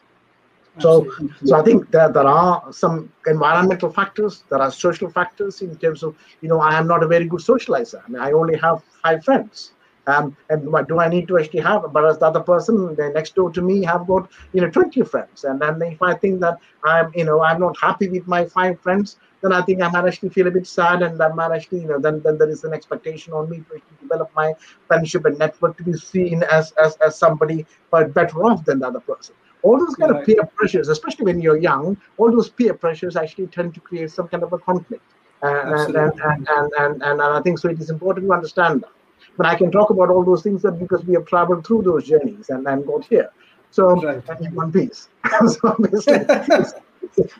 [0.79, 1.11] so
[1.45, 6.01] so i think that there are some environmental factors there are social factors in terms
[6.01, 8.81] of you know i am not a very good socializer i mean i only have
[9.03, 9.73] five friends
[10.05, 11.93] Um, and what do I need to actually have?
[11.93, 15.45] But as the other person next door to me have got you know 20 friends,
[15.45, 18.81] and then if I think that I'm you know I'm not happy with my five
[18.81, 21.81] friends, then I think I might actually feel a bit sad, and that might actually
[21.81, 24.53] you know then then there is an expectation on me to develop my
[24.87, 28.87] friendship and network to be seen as as, as somebody but better off than the
[28.87, 29.35] other person.
[29.63, 30.19] All those kind right.
[30.21, 34.11] of peer pressures, especially when you're young, all those peer pressures actually tend to create
[34.11, 35.03] some kind of a conflict.
[35.41, 38.81] Uh, and, and, and, and, and, and I think so it is important to understand
[38.81, 38.91] that.
[39.37, 42.07] But I can talk about all those things that because we have traveled through those
[42.07, 43.29] journeys and, and got here.
[43.71, 44.23] So right.
[44.41, 45.09] in one piece.
[45.47, 45.75] so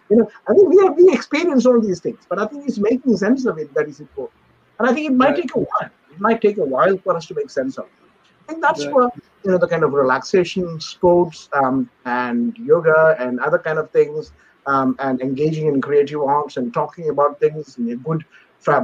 [0.10, 2.80] you know, I think we have we experience all these things, but I think it's
[2.80, 4.40] making sense of it that is important.
[4.80, 5.42] And I think it might right.
[5.42, 5.90] take a while.
[6.12, 8.03] It might take a while for us to make sense of it.
[8.48, 8.94] I think that's right.
[8.94, 9.10] where
[9.44, 14.34] you know the kind of relaxation, sports, um, and yoga and other kind of things,
[14.66, 18.24] um, and engaging in creative arts and talking about things in a good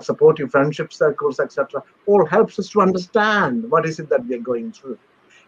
[0.01, 4.72] supportive friendship circles, etc., all helps us to understand what is it that we're going
[4.72, 4.97] through.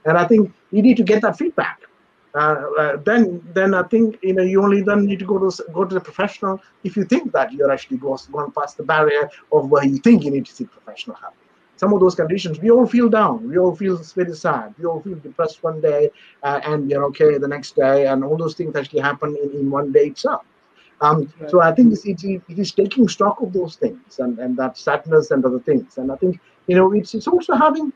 [0.05, 1.81] And I think you need to get that feedback.
[2.33, 5.63] Uh, uh, then, then I think you know you only then need to go to
[5.73, 9.69] go to the professional if you think that you're actually gone past the barrier of
[9.69, 11.33] where you think you need to seek professional help.
[11.81, 15.01] Some of those conditions, we all feel down, we all feel very sad, we all
[15.05, 16.01] feel depressed one day,
[16.47, 19.71] uh, and you're okay the next day, and all those things actually happen in, in
[19.71, 20.43] one day itself.
[21.05, 21.49] Um, right.
[21.49, 24.77] So I think it's, it's, it is taking stock of those things and, and that
[24.77, 25.97] sadness and other things.
[25.97, 27.91] And I think, you know, it's, it's also having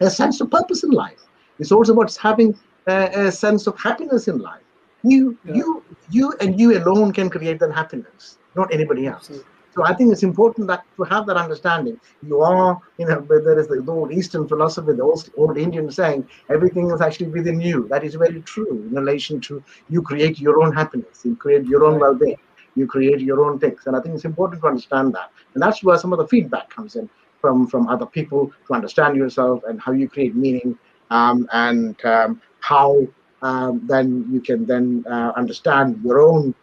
[0.00, 1.22] a sense of purpose in life.
[1.58, 2.50] It's also about having
[2.86, 4.66] a, a sense of happiness in life.
[5.04, 5.54] You, yeah.
[5.54, 9.30] you, you and you alone can create that happiness, not anybody else.
[9.30, 9.55] Absolutely.
[9.76, 12.00] So I think it's important that to have that understanding.
[12.26, 16.26] You are, you know, there is the old Eastern philosophy, the old, old Indian saying,
[16.48, 17.86] everything is actually within you.
[17.88, 21.84] That is very true in relation to you create your own happiness, you create your
[21.84, 22.38] own well-being,
[22.74, 23.82] you create your own things.
[23.84, 25.30] And I think it's important to understand that.
[25.52, 27.10] And that's where some of the feedback comes in
[27.42, 30.78] from, from other people to understand yourself and how you create meaning
[31.10, 33.06] um, and um, how
[33.42, 36.54] um, then you can then uh, understand your own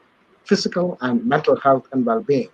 [0.46, 2.50] physical and mental health and well-being.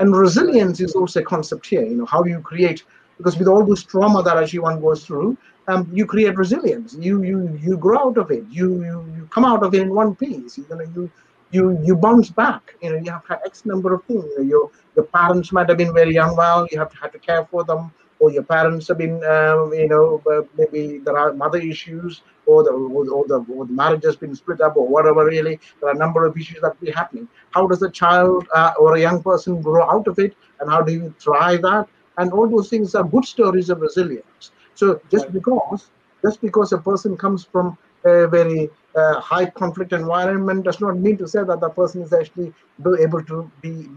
[0.00, 2.84] And resilience is also a concept here, you know, how you create,
[3.18, 5.36] because with all this trauma that actually one goes through,
[5.68, 6.94] um, you create resilience.
[6.98, 8.44] You you you grow out of it.
[8.50, 10.58] You you you come out of it in one piece.
[10.58, 11.10] You know, you
[11.52, 12.74] you you bounce back.
[12.82, 14.24] You know, you have had X number of things.
[14.24, 16.66] You know, your your parents might have been very unwell.
[16.72, 20.22] You have have to care for them or your parents have been, um, you know,
[20.56, 24.60] maybe there are mother issues, or the, or the, or the marriage has been split
[24.60, 25.24] up, or whatever.
[25.24, 27.28] Really, there are a number of issues that be happening.
[27.50, 30.82] How does a child uh, or a young person grow out of it, and how
[30.82, 31.86] do you thrive that?
[32.18, 34.52] And all those things are good stories of resilience.
[34.74, 35.90] So just because
[36.22, 41.16] just because a person comes from a very uh, high conflict environment does not mean
[41.18, 42.52] to say that the person is actually
[42.98, 43.88] able to be,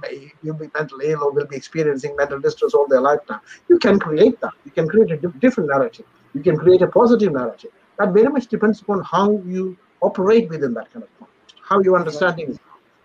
[0.43, 3.39] will be mentally ill or will be experiencing mental distress all their lifetime.
[3.69, 4.53] You can create that.
[4.65, 6.05] You can create a different narrative.
[6.33, 7.71] You can create a positive narrative.
[7.99, 11.95] That very much depends upon how you operate within that kind of context, how you
[11.95, 12.59] understand right.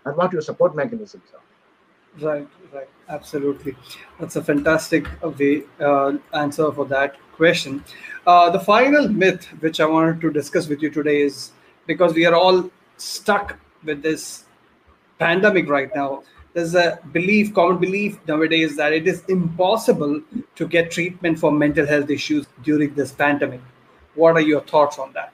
[0.05, 1.41] and what your support mechanisms are.
[2.21, 3.75] Right, right, absolutely.
[4.19, 7.83] That's a fantastic way uh, answer for that question.
[8.27, 11.51] Uh, the final myth which I wanted to discuss with you today is
[11.87, 14.45] because we are all stuck with this
[15.19, 16.23] pandemic right now.
[16.53, 20.21] There's a belief, common belief nowadays that it is impossible
[20.55, 23.61] to get treatment for mental health issues during this pandemic.
[24.15, 25.33] What are your thoughts on that?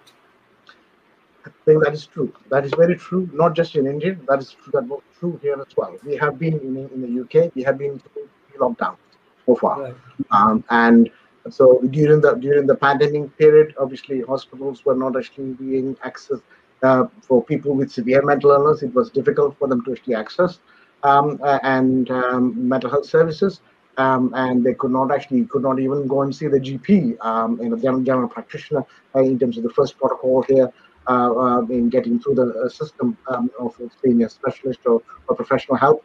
[1.45, 2.34] I think that is true.
[2.49, 5.78] That is very true, not just in India, that is true, that true here as
[5.78, 5.95] well.
[6.03, 8.95] We have been in, in the UK, we have been through lockdown
[9.45, 9.82] so far.
[9.82, 9.95] Right.
[10.32, 11.09] Um, and
[11.49, 16.41] so during the during the pandemic period, obviously hospitals were not actually being accessed
[16.82, 18.82] uh, for people with severe mental illness.
[18.82, 20.59] It was difficult for them to actually access
[21.03, 23.61] um, uh, and um, mental health services.
[23.98, 27.58] Um, and they could not actually could not even go and see the GP, um,
[27.62, 28.84] you know, general, general practitioner
[29.16, 30.70] uh, in terms of the first protocol here
[31.08, 35.36] uh, uh, in getting through the uh, system um, of being a specialist or, or
[35.36, 36.04] professional help.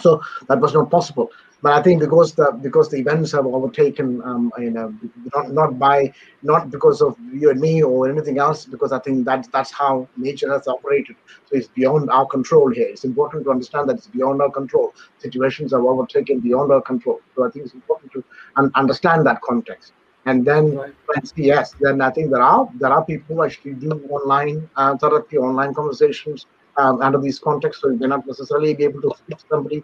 [0.00, 1.32] So that was not possible.
[1.60, 4.94] But I think because the because the events have overtaken, um, you know,
[5.34, 9.24] not not by not because of you and me or anything else, because I think
[9.24, 11.16] that that's how nature has operated.
[11.46, 12.86] So it's beyond our control here.
[12.86, 14.94] It's important to understand that it's beyond our control.
[15.18, 17.20] Situations have overtaken beyond our control.
[17.34, 18.24] So I think it's important to
[18.56, 19.94] un- understand that context.
[20.26, 21.32] And then right.
[21.34, 25.38] yes, then I think there are there are people who actually do online uh, therapy,
[25.38, 26.46] online conversations
[26.76, 27.82] um, under these contexts.
[27.82, 29.82] So you may not necessarily be able to speak to somebody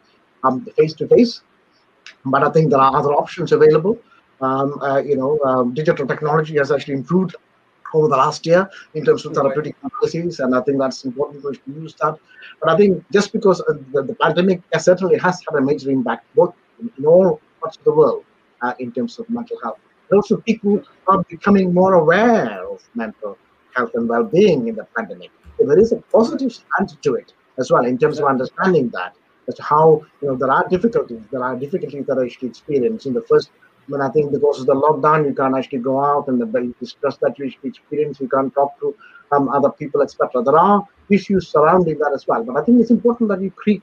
[0.77, 1.43] face to face
[2.27, 3.99] but I think there are other options available.
[4.41, 7.37] Um, uh, you know, um, digital technology has actually improved
[7.95, 11.59] over the last year in terms of therapeutic policies, and I think that's important to
[11.73, 12.19] use that.
[12.61, 16.27] But I think just because uh, the, the, pandemic certainly has had a major impact,
[16.35, 18.25] both in all parts of the world,
[18.63, 19.79] uh, in terms of mental health.
[20.13, 23.39] also people are becoming more aware of mental
[23.75, 25.31] health and well-being in the pandemic.
[25.59, 29.15] So there is a positive slant to it as well in terms of understanding that
[29.49, 33.07] as to how you know there are difficulties, there are difficulties that I actually experience
[33.07, 33.51] in the first.
[33.87, 37.19] When I think because of the lockdown, you can't actually go out and the distress
[37.19, 38.97] that you experience, you can't talk to
[39.31, 40.43] um, other people, etc.
[40.43, 42.43] There are issues surrounding that as well.
[42.45, 43.83] But I think it's important that you create,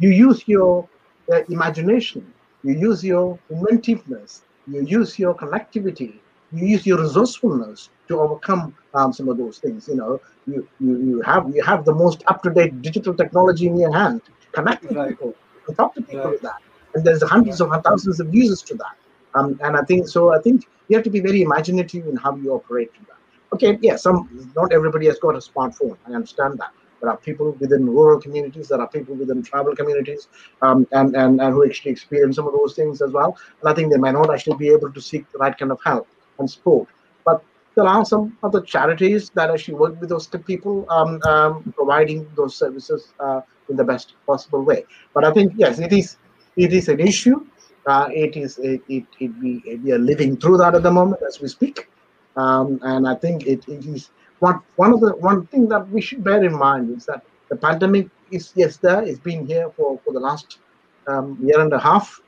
[0.00, 0.88] you use your
[1.32, 2.32] uh, imagination,
[2.64, 6.18] you use your inventiveness, you use your connectivity,
[6.52, 9.88] you use your resourcefulness to overcome um, some of those things.
[9.88, 13.66] You know, you, you, you have you have the most up to date digital technology
[13.66, 14.22] in your hand.
[14.24, 15.10] To connect with right.
[15.10, 15.34] people
[15.66, 16.30] and talk to people right.
[16.30, 16.60] with that.
[16.94, 18.96] And there's hundreds of thousands of users to that.
[19.34, 20.32] Um, and I think so.
[20.32, 23.16] I think you have to be very imaginative in how you operate to that.
[23.52, 25.96] Okay, yeah, some not everybody has got a smartphone.
[26.06, 26.72] I understand that.
[27.00, 28.68] There are people within rural communities.
[28.68, 30.28] There are people within tribal communities,
[30.62, 33.36] um, and, and and who actually experience some of those things as well.
[33.60, 35.80] And I think they may not actually be able to seek the right kind of
[35.84, 36.88] help and support.
[37.24, 37.42] But
[37.74, 42.56] there are some other charities that actually work with those people, um, um, providing those
[42.56, 44.84] services uh, in the best possible way.
[45.14, 46.16] But I think yes, it is
[46.56, 47.44] it is an issue.
[47.86, 51.22] Uh, it is it, it, it we, we are living through that at the moment
[51.26, 51.88] as we speak,
[52.36, 54.10] um, and I think it, it is
[54.40, 57.56] one one of the one thing that we should bear in mind is that the
[57.56, 60.58] pandemic is yes there it's been here for for the last
[61.06, 62.20] um, year and a half,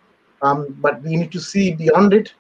[0.42, 2.34] um, but we need to see beyond it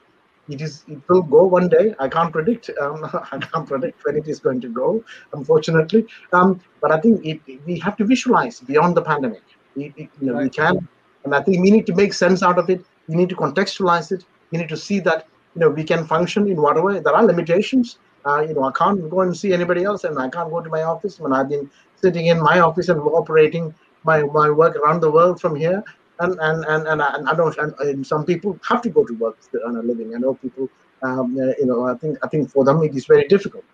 [0.48, 1.94] it is it will go one day.
[1.98, 2.70] I can't predict.
[2.80, 6.06] Um, i can't predict when it is going to go unfortunately.
[6.32, 9.42] Um, but i think it, we have to visualize beyond the pandemic.
[9.76, 10.44] It, it, you know, right.
[10.44, 10.88] we can
[11.24, 12.84] and i think we need to make sense out of it.
[13.08, 14.24] We need to contextualize it.
[14.50, 17.98] We need to see that you know we can function in whatever there are limitations.
[18.26, 20.68] Uh, you know i can't go and see anybody else and i can't go to
[20.68, 21.70] my office when i've been
[22.02, 23.72] sitting in my office and operating
[24.04, 25.82] my, my work around the world from here
[26.20, 29.14] and and and and, and I don't and, and, some people have to go to
[29.14, 30.14] work to earn a living.
[30.14, 30.68] I know people,
[31.02, 33.64] um, uh, you know, I think I think for them it is very difficult.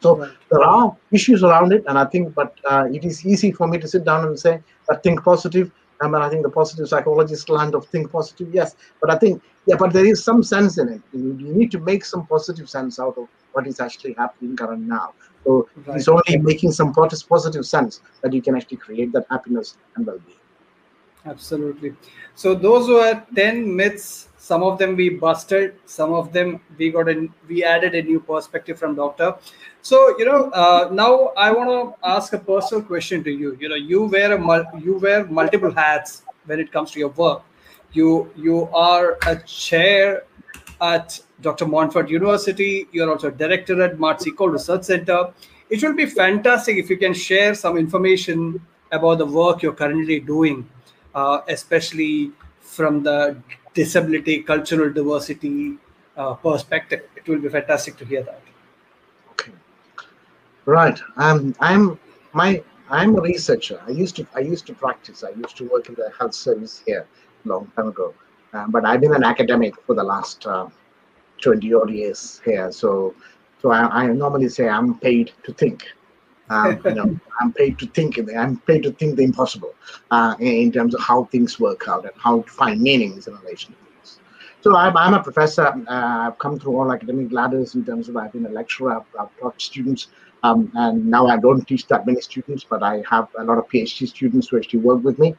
[0.00, 0.30] So right.
[0.50, 3.78] there are issues around it, and I think, but uh, it is easy for me
[3.78, 5.70] to sit down and say, but think positive.
[6.02, 8.76] I mean, I think the positive psychologist land of think positive, yes.
[9.00, 11.00] But I think, yeah, but there is some sense in it.
[11.12, 14.82] You, you need to make some positive sense out of what is actually happening current
[14.82, 15.14] now.
[15.44, 15.96] So right.
[15.96, 20.43] it's only making some positive sense that you can actually create that happiness and well-being.
[21.26, 21.94] Absolutely.
[22.34, 24.28] So those were 10 myths.
[24.36, 25.76] Some of them we busted.
[25.86, 29.36] Some of them we got a we added a new perspective from doctor.
[29.80, 33.56] So you know uh, now I want to ask a personal question to you.
[33.58, 37.42] You know you wear a you wear multiple hats when it comes to your work.
[37.92, 40.24] You you are a chair
[40.82, 42.86] at De Montfort University.
[42.92, 45.32] You're also director at Mary Seacole Research Center.
[45.70, 48.60] It will be fantastic if you can share some information
[48.92, 50.68] about the work you're currently doing
[51.14, 53.36] uh, especially from the
[53.74, 55.78] disability, cultural diversity
[56.16, 57.02] uh, perspective.
[57.16, 58.40] It will be fantastic to hear that.
[59.32, 59.52] Okay.
[60.64, 60.98] Right.
[61.16, 61.98] Um, I'm
[62.32, 63.80] my I'm a researcher.
[63.86, 65.24] I used to I used to practice.
[65.24, 67.06] I used to work in the health service here
[67.44, 68.14] long time ago.
[68.52, 70.68] Um, but I've been an academic for the last uh,
[71.42, 72.70] 20 odd years here.
[72.72, 73.14] So
[73.60, 75.84] so I, I normally say I'm paid to think.
[76.50, 78.18] Um, you know, I'm paid to think.
[78.18, 79.74] I'm paid to think the impossible
[80.10, 83.72] uh, in terms of how things work out and how to find meanings in relation
[83.72, 84.20] to things.
[84.60, 85.66] So I'm, I'm a professor.
[85.66, 88.96] Uh, I've come through all academic ladders in terms of I've been a lecturer.
[88.96, 90.08] I've, I've taught students,
[90.42, 93.66] um, and now I don't teach that many students, but I have a lot of
[93.68, 95.34] PhD students who actually work with me.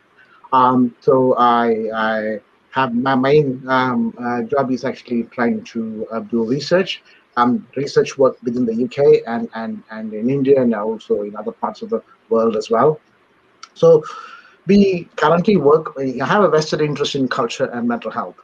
[0.53, 2.39] Um, so I, I
[2.71, 7.01] have my main um, uh, job is actually trying to uh, do research
[7.37, 11.51] um, research work within the UK and, and, and in India and also in other
[11.51, 12.99] parts of the world as well.
[13.73, 14.03] So
[14.67, 18.35] we currently work, we have a vested interest in culture and mental health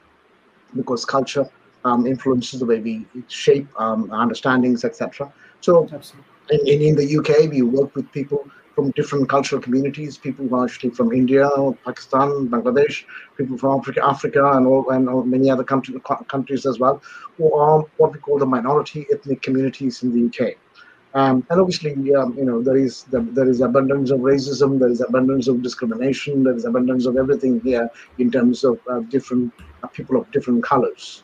[0.76, 1.50] because culture
[1.84, 5.32] um, influences the way we shape um, understandings, etc.
[5.62, 5.88] So
[6.50, 10.56] in, in, in the UK, we work with people from different cultural communities, people who
[10.56, 11.50] are actually from India,
[11.86, 13.04] Pakistan, Bangladesh,
[13.38, 15.96] people from Africa, Africa and, all, and all many other country,
[16.28, 17.02] countries as well,
[17.38, 20.56] who are what we call the minority ethnic communities in the UK.
[21.14, 24.90] Um, and obviously, um, you know, there is the, there is abundance of racism, there
[24.90, 29.54] is abundance of discrimination, there is abundance of everything here in terms of uh, different
[29.84, 31.24] uh, people of different colors.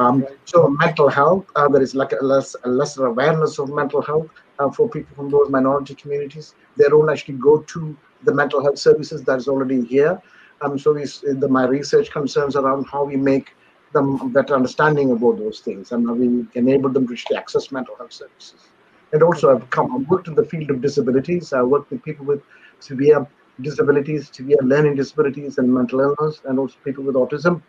[0.00, 4.02] Um, so mental health, uh, there is like a, less, a lesser awareness of mental
[4.02, 4.28] health
[4.58, 6.54] uh, for people from those minority communities.
[6.76, 10.20] They don't actually go to the mental health services that is already here.
[10.60, 13.54] Um, so the, my research concerns around how we make
[13.92, 17.96] them better understanding about those things and how we enable them to actually access mental
[17.96, 18.68] health services.
[19.12, 21.52] And also, I've come, I've worked in the field of disabilities.
[21.52, 22.42] I work with people with
[22.80, 23.26] severe
[23.60, 27.62] disabilities, severe learning disabilities, and mental illness, and also people with autism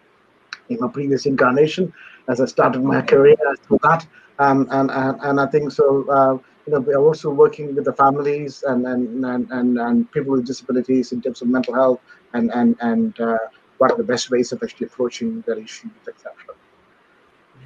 [0.68, 1.94] in my previous incarnation.
[2.30, 4.06] as I started my career through that.
[4.38, 6.38] Um, and, and, and I think so, uh,
[6.70, 10.34] you know, we are also working with the families and, and, and, and, and people
[10.34, 12.00] with disabilities in terms of mental health
[12.34, 13.40] and, and, and uh,
[13.80, 16.32] what are the best ways of actually approaching their issues, etc.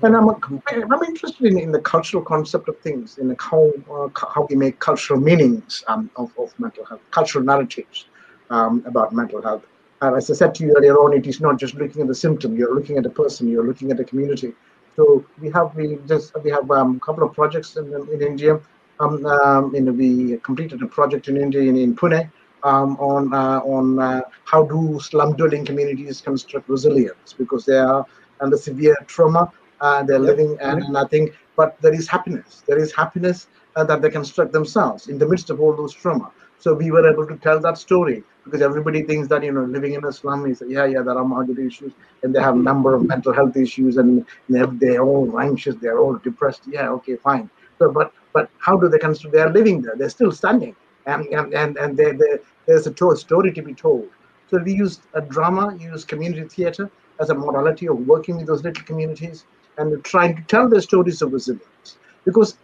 [0.04, 4.48] And I'm, I'm interested in, in the cultural concept of things, in how, uh, how
[4.50, 8.06] we make cultural meanings um, of, of mental health, cultural narratives
[8.52, 9.66] um, about mental health.
[10.02, 12.16] And as I said to you earlier on, it is not just looking at the
[12.16, 14.54] symptom, you're looking at the person, you're looking at the community.
[14.96, 18.62] So we have we just we have a um, couple of projects in, in India.
[19.00, 22.32] Um, um, you know, we completed a project in India in, in Pune
[22.64, 28.06] um, on uh, on uh, how do slum dwelling communities construct resilience because they are
[28.40, 29.52] under severe trauma.
[29.82, 32.64] Uh, they're living and, and, I think, but there is happiness.
[32.66, 36.32] There is happiness uh, that they construct themselves in the midst of all those trauma.
[36.58, 39.94] So we were able to tell that story because everybody thinks that you know living
[39.94, 41.92] in a slum is yeah yeah there are market issues
[42.22, 46.16] and they have a number of mental health issues and they're all anxious they're all
[46.18, 49.96] depressed yeah okay fine so but but how do they construct they are living there
[49.98, 50.76] they're still standing
[51.06, 54.08] and and and, and they, they, there's a story to be told
[54.50, 58.64] so we used a drama used community theater as a modality of working with those
[58.64, 59.46] little communities
[59.78, 62.58] and trying to tell their stories of resilience because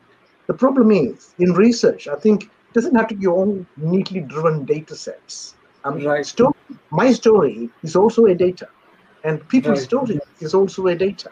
[0.47, 4.63] the problem is in research i think it doesn't have to be all neatly driven
[4.63, 5.55] data sets.
[5.85, 6.25] Um, right.
[6.25, 6.53] Story,
[6.91, 8.69] my story is also a data,
[9.23, 9.87] and people's right.
[9.87, 11.31] story is also a data.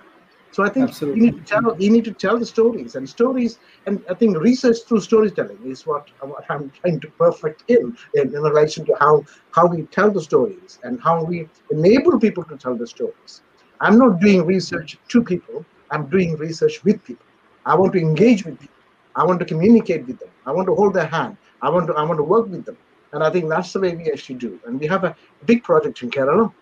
[0.52, 1.20] So I think Absolutely.
[1.20, 4.38] you need to tell you need to tell the stories and stories, and I think
[4.38, 8.95] research through storytelling is what, what I'm trying to perfect in, in, in relation to
[9.00, 13.41] how how we tell the stories and how we enable people to tell the stories.
[13.82, 15.66] I'm not doing research to people.
[15.91, 17.26] I'm doing research with people.
[17.66, 18.76] I want to engage with people.
[19.16, 20.30] I want to communicate with them.
[20.45, 21.38] I want to hold their hand.
[21.62, 22.78] I want to I want to work with them.
[23.14, 24.60] And I think that's the way we actually do.
[24.66, 26.54] And we have a big project in Kerala,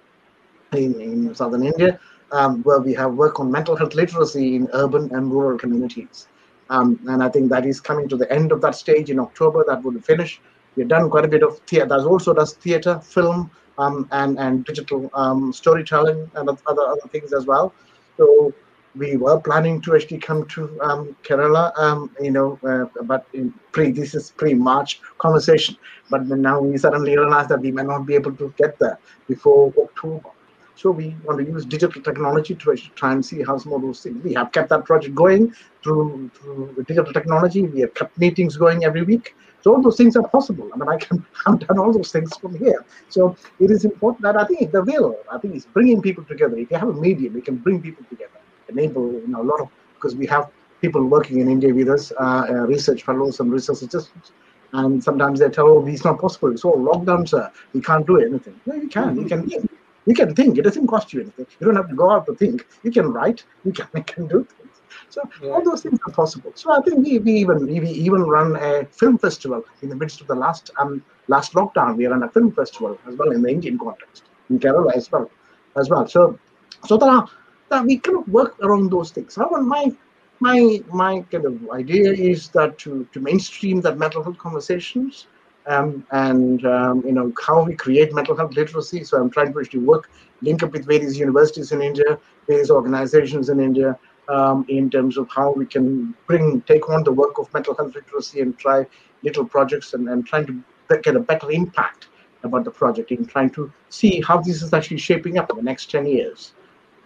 [0.73, 1.99] in, in southern India,
[2.31, 6.27] um, where we have work on mental health literacy in urban and rural communities.
[6.69, 9.63] Um, and I think that is coming to the end of that stage in October.
[9.67, 10.41] That would finish.
[10.75, 11.85] We've done quite a bit of theater.
[11.85, 17.33] That also does theater, film, um, and and digital um, storytelling and other other things
[17.33, 17.73] as well.
[18.17, 18.53] So
[18.95, 23.25] we were planning to actually come to um, Kerala, um, you know, uh, but
[23.71, 25.75] pre this is pre-March conversation.
[26.09, 28.97] But now we suddenly realize that we may not be able to get there
[29.27, 30.29] before October.
[30.75, 34.01] So we want to use digital technology to try and see how some of those
[34.01, 34.23] things.
[34.23, 35.53] We have kept that project going
[35.83, 37.63] through through digital technology.
[37.63, 39.35] We have kept meetings going every week.
[39.61, 40.69] So all those things are possible.
[40.73, 42.85] I mean, I can I've done all those things from here.
[43.09, 46.57] So it is important that I think the will, I think, it's bringing people together.
[46.57, 49.61] If you have a medium, we can bring people together enable you know a lot
[49.61, 50.49] of because we have
[50.81, 54.31] people working in India with us, uh, uh, research fellows and research assistants,
[54.73, 56.51] and sometimes they tell, "Oh, it's not possible.
[56.51, 57.51] It's all lockdown, sir.
[57.73, 59.17] We can't do anything." No, you can.
[59.17, 59.69] You can think.
[60.05, 60.57] You can think.
[60.57, 61.47] It doesn't cost you anything.
[61.59, 62.67] You don't have to go out to think.
[62.83, 63.43] You can write.
[63.63, 64.81] You can, you can do things.
[65.09, 65.51] So yeah.
[65.51, 66.51] all those things are possible.
[66.55, 70.21] So I think we, we even we even run a film festival in the midst
[70.21, 71.97] of the last um last lockdown.
[71.97, 75.29] We run a film festival as well in the Indian context in Kerala as well,
[75.75, 76.07] as well.
[76.07, 76.39] So
[76.85, 77.27] so are
[77.69, 79.35] that we kind of work around those things.
[79.35, 79.91] However, my
[80.39, 85.27] my my kind of idea is that to to mainstream that mental health conversations
[85.67, 89.03] um, and um, you know how we create mental health literacy.
[89.03, 90.09] So I'm trying to actually work,
[90.41, 93.97] link up with various universities in India, various organizations in India,
[94.29, 97.95] um, in terms of how we can bring take on the work of mental health
[97.95, 98.85] literacy and try
[99.23, 100.61] little projects and, and trying to
[101.01, 102.07] get a better impact
[102.43, 105.63] about the project in trying to see how this is actually shaping up in the
[105.63, 106.53] next 10 years.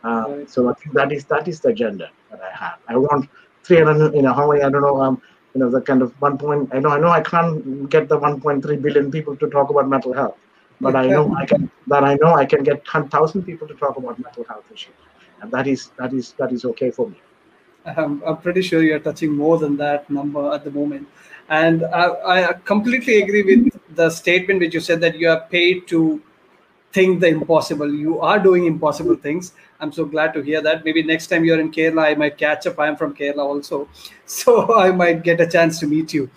[0.04, 2.80] Uh, so I think that is that is the agenda that I have.
[2.88, 3.30] I want
[3.64, 5.22] 300, you know, how many, I don't know, um,
[5.54, 8.20] you know, the kind of one point, I know, I know I can't get the
[8.20, 10.38] 1.3 billion people to talk about mental health,
[10.80, 13.98] but I know I can, that I know I can get 10,000 people to talk
[13.98, 14.94] about mental health issues.
[15.42, 17.20] And that is, that is, that is okay for me.
[17.86, 21.08] I'm, I'm pretty sure you're touching more than that number at the moment.
[21.50, 25.88] And I, I completely agree with the statement which you said that you are paid
[25.88, 26.22] to
[26.92, 27.94] think the impossible.
[27.94, 29.54] You are doing impossible things.
[29.80, 30.84] I'm so glad to hear that.
[30.84, 32.80] Maybe next time you're in Kerala, I might catch up.
[32.80, 33.88] I'm from Kerala also.
[34.26, 36.30] So I might get a chance to meet you.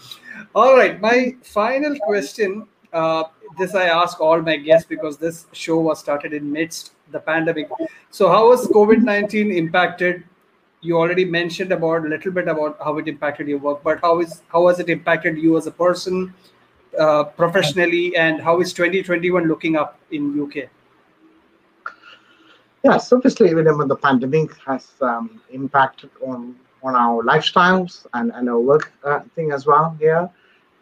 [0.54, 1.00] All right.
[1.00, 3.24] My final question uh,
[3.58, 7.68] this I ask all my guests because this show was started in midst the pandemic.
[8.10, 10.24] So how has COVID-19 impacted?
[10.80, 14.20] You already mentioned about a little bit about how it impacted your work, but how
[14.20, 16.34] is how has it impacted you as a person,
[16.98, 20.68] uh, professionally, and how is 2021 looking up in UK?
[22.84, 28.48] Yes, obviously, even when the pandemic has um, impacted on on our lifestyles and, and
[28.48, 30.28] our work uh, thing as well here.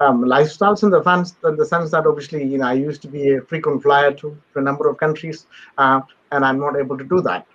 [0.01, 3.09] Um, lifestyles in the sense in the sense that obviously you know I used to
[3.09, 5.47] be a frequent flyer to, to a number of countries
[5.77, 6.01] uh,
[6.33, 7.47] and I'm not able to do that.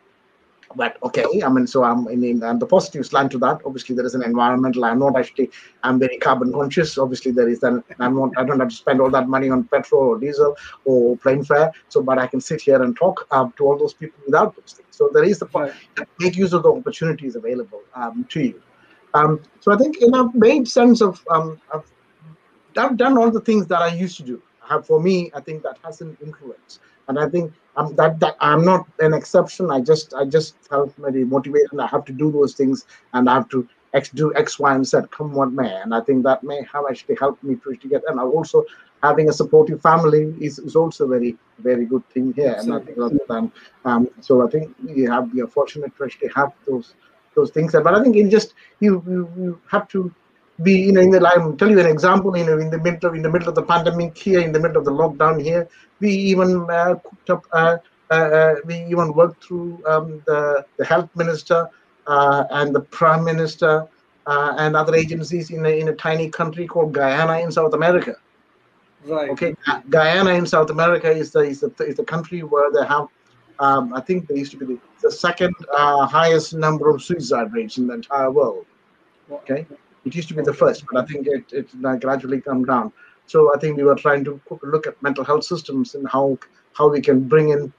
[0.76, 3.59] But okay i mean so i'm in, in and the positive slant to that.
[3.65, 5.49] Obviously there is an environmental i'm not actually
[5.84, 6.97] i'm very carbon conscious.
[6.97, 9.63] Obviously there is an i'm not i don't have to spend all that money on
[9.65, 10.55] petrol or diesel
[10.86, 11.71] or plane fare.
[11.89, 14.73] So but i can sit here and talk uh, to all those people without those
[14.73, 14.89] things.
[14.91, 15.73] So there is the right.
[16.19, 18.61] make use of the opportunities available um, to you.
[19.13, 21.89] Um, so i think in a made sense of um, I've,
[22.78, 24.41] I've done all the things that i used to do.
[24.67, 26.80] Have, for me i think that has an influence.
[27.07, 29.71] And I think I'm that that I'm not an exception.
[29.71, 31.71] I just I just felt very motivated.
[31.71, 34.76] And I have to do those things, and I have to X, do X, Y,
[34.76, 35.73] and Z, come what may.
[35.82, 38.01] And I think that may have actually helped me to, to get.
[38.07, 38.65] And I also
[39.01, 42.55] having a supportive family is, is also a very very good thing here.
[42.57, 42.93] Absolutely.
[42.93, 43.51] And I think than,
[43.86, 46.95] um, so I think you have you're fortunate to actually have those
[47.36, 47.71] those things.
[47.73, 50.13] But I think it just you you, you have to
[50.64, 53.10] be you know in the I'll tell you an example you know in the middle
[53.10, 55.68] of in the middle of the pandemic here in the middle of the lockdown here
[55.99, 57.78] we even uh, cooked up uh,
[58.10, 61.70] uh, uh we even worked through um, the the health minister
[62.08, 63.86] uh, and the prime minister
[64.28, 68.16] uh, and other agencies in a, in a tiny country called Guyana in South America.
[69.06, 69.30] Right.
[69.32, 69.56] Okay,
[69.89, 73.08] Guyana in South America is the is the, is the country where they have
[73.60, 77.78] um, I think they used to be the, the second highest number of suicide rates
[77.78, 78.66] in the entire world.
[79.30, 79.68] Okay
[80.06, 82.93] it used to be the first, but I think it it gradually come down.
[83.28, 86.38] So I think we were trying to look at mental health systems and how
[86.74, 87.74] how we can bring in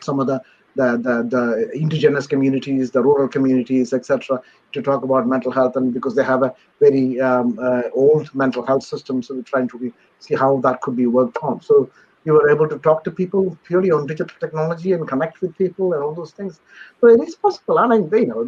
[0.00, 0.40] some of the
[0.76, 4.40] the, the, the indigenous communities, the rural communities, etc.,
[4.72, 8.64] to talk about mental health, and because they have a very um, uh, old mental
[8.64, 11.60] health system, so we're trying to see how that could be worked on.
[11.60, 11.90] So
[12.28, 15.94] you were able to talk to people purely on digital technology and connect with people
[15.94, 16.60] and all those things.
[17.00, 17.78] So it is possible.
[17.78, 18.42] I mean, you know,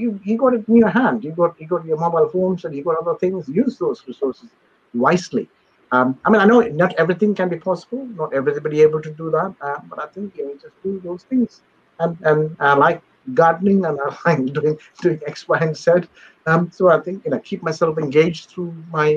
[0.00, 1.22] you you got it in your hand.
[1.26, 3.48] You got you got your mobile phones and you got other things.
[3.48, 4.50] Use those resources
[5.04, 5.48] wisely.
[5.92, 8.04] Um, I mean, I know not everything can be possible.
[8.20, 9.54] Not everybody able to do that.
[9.60, 11.60] Uh, but I think you know, just do those things.
[12.00, 13.02] And and I like
[13.34, 15.92] gardening and I like doing doing X, Y, and Z.
[16.46, 19.08] Um, so I think you know, keep myself engaged through my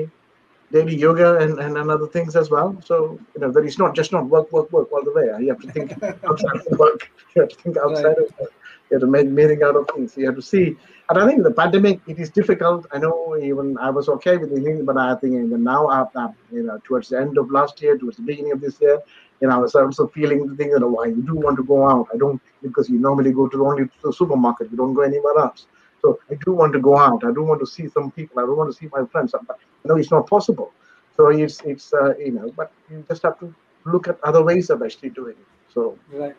[0.72, 2.80] daily yoga and, and, and other things as well.
[2.84, 5.26] So you know that it's not just not work, work, work all the way.
[5.40, 5.92] You have to think
[6.24, 7.10] outside of work.
[7.34, 8.18] You have to think outside right.
[8.18, 8.52] of work.
[8.90, 10.16] You have to make meaning out of things.
[10.16, 10.76] You have to see.
[11.08, 12.86] And I think the pandemic it is difficult.
[12.92, 16.64] I know even I was okay with the but I think even now after you
[16.64, 19.00] know towards the end of last year, towards the beginning of this year,
[19.40, 21.56] you know, I was also feeling the thing that you know, why you do want
[21.58, 22.08] to go out.
[22.12, 24.70] I don't because you normally go to only to the supermarket.
[24.70, 25.66] You don't go anywhere else.
[26.06, 27.24] So I do want to go out.
[27.24, 28.38] I do want to see some people.
[28.38, 29.32] I do want to see my friends.
[29.32, 30.72] But you know, it's not possible.
[31.16, 33.52] So it's it's uh, you know, but you just have to
[33.84, 35.48] look at other ways of actually doing it.
[35.74, 36.36] So right.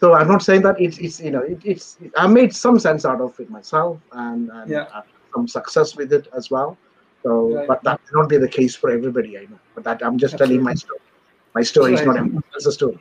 [0.00, 2.78] So I'm not saying that it's it's you know it, it's it, I made some
[2.78, 5.00] sense out of it myself and, and yeah.
[5.32, 6.76] some success with it as well.
[7.22, 7.66] So, right.
[7.66, 9.38] but that may not be the case for everybody.
[9.38, 10.56] I know, but that I'm just Absolutely.
[10.56, 11.00] telling my story.
[11.54, 12.00] My story right.
[12.00, 12.98] is not everyone else's story.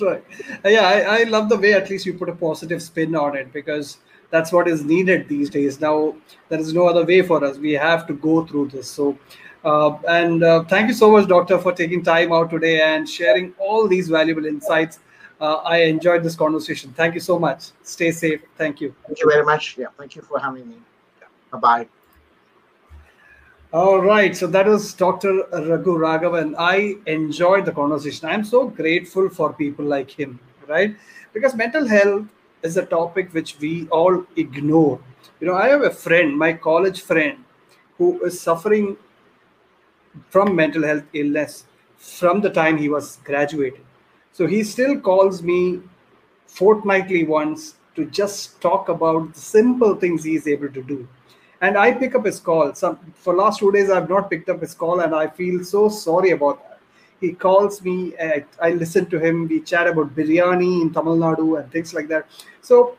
[0.00, 0.24] Right.
[0.64, 3.52] Yeah, I, I love the way at least you put a positive spin on it
[3.52, 3.98] because
[4.30, 6.14] that's what is needed these days now
[6.48, 9.16] there is no other way for us we have to go through this so
[9.64, 13.52] uh, and uh, thank you so much doctor for taking time out today and sharing
[13.58, 15.00] all these valuable insights
[15.40, 19.30] uh, i enjoyed this conversation thank you so much stay safe thank you thank you
[19.30, 20.76] very much yeah thank you for having me
[21.20, 21.58] yeah.
[21.58, 21.86] bye
[23.72, 25.42] all right, so that was Dr.
[25.52, 26.54] Raghu Raghavan.
[26.56, 28.28] I enjoyed the conversation.
[28.28, 30.96] I'm so grateful for people like him, right?
[31.34, 32.26] Because mental health
[32.66, 35.00] is a topic which we all ignore.
[35.40, 37.44] You know, I have a friend, my college friend,
[37.98, 38.96] who is suffering
[40.28, 41.64] from mental health illness
[41.96, 43.80] from the time he was graduated.
[44.32, 45.80] So he still calls me
[46.46, 51.08] fortnightly once to just talk about the simple things he is able to do.
[51.62, 52.74] And I pick up his call.
[52.74, 55.88] Some for last two days I've not picked up his call, and I feel so
[55.88, 56.75] sorry about that
[57.20, 61.60] he calls me I, I listen to him we chat about biryani in tamil nadu
[61.60, 62.26] and things like that.
[62.60, 62.96] So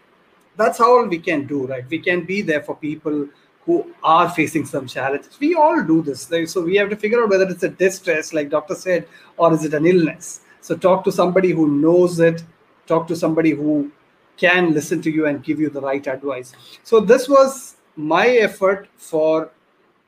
[0.55, 1.85] that's how we can do right?
[1.89, 3.27] We can be there for people
[3.65, 5.37] who are facing some challenges.
[5.39, 8.49] We all do this so we have to figure out whether it's a distress like
[8.49, 9.07] doctor said
[9.37, 10.41] or is it an illness?
[10.61, 12.43] So talk to somebody who knows it.
[12.87, 13.91] Talk to somebody who
[14.37, 16.53] can listen to you and give you the right advice.
[16.83, 19.51] So this was my effort for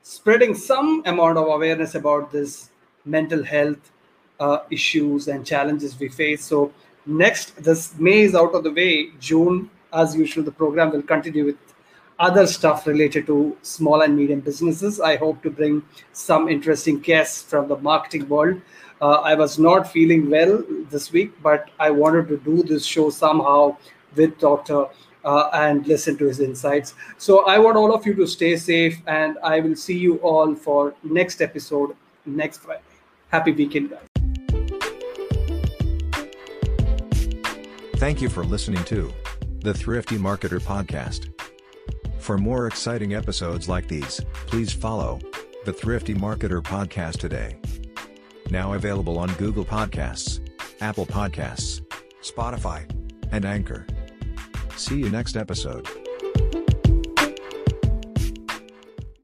[0.02, 2.70] spreading some amount of awareness about this
[3.04, 3.90] mental health
[4.40, 6.44] uh, issues and challenges we face.
[6.44, 6.72] So
[7.06, 9.10] next, this May is out of the way.
[9.20, 11.56] June, as usual, the program will continue with
[12.18, 15.00] other stuff related to small and medium businesses.
[15.00, 18.60] I hope to bring some interesting guests from the marketing world.
[19.00, 23.08] Uh, I was not feeling well this week, but I wanted to do this show
[23.08, 23.78] somehow
[24.14, 24.86] with Dr.
[25.22, 26.94] Uh, and listen to his insights.
[27.18, 30.54] So I want all of you to stay safe, and I will see you all
[30.54, 31.94] for next episode
[32.24, 32.80] next Friday.
[33.30, 34.09] Happy weekend, guys.
[38.00, 39.12] Thank you for listening to
[39.58, 41.28] the Thrifty Marketer Podcast.
[42.18, 45.20] For more exciting episodes like these, please follow
[45.66, 47.58] the Thrifty Marketer Podcast today.
[48.48, 50.40] Now available on Google Podcasts,
[50.80, 51.82] Apple Podcasts,
[52.22, 52.90] Spotify,
[53.32, 53.86] and Anchor.
[54.76, 55.86] See you next episode.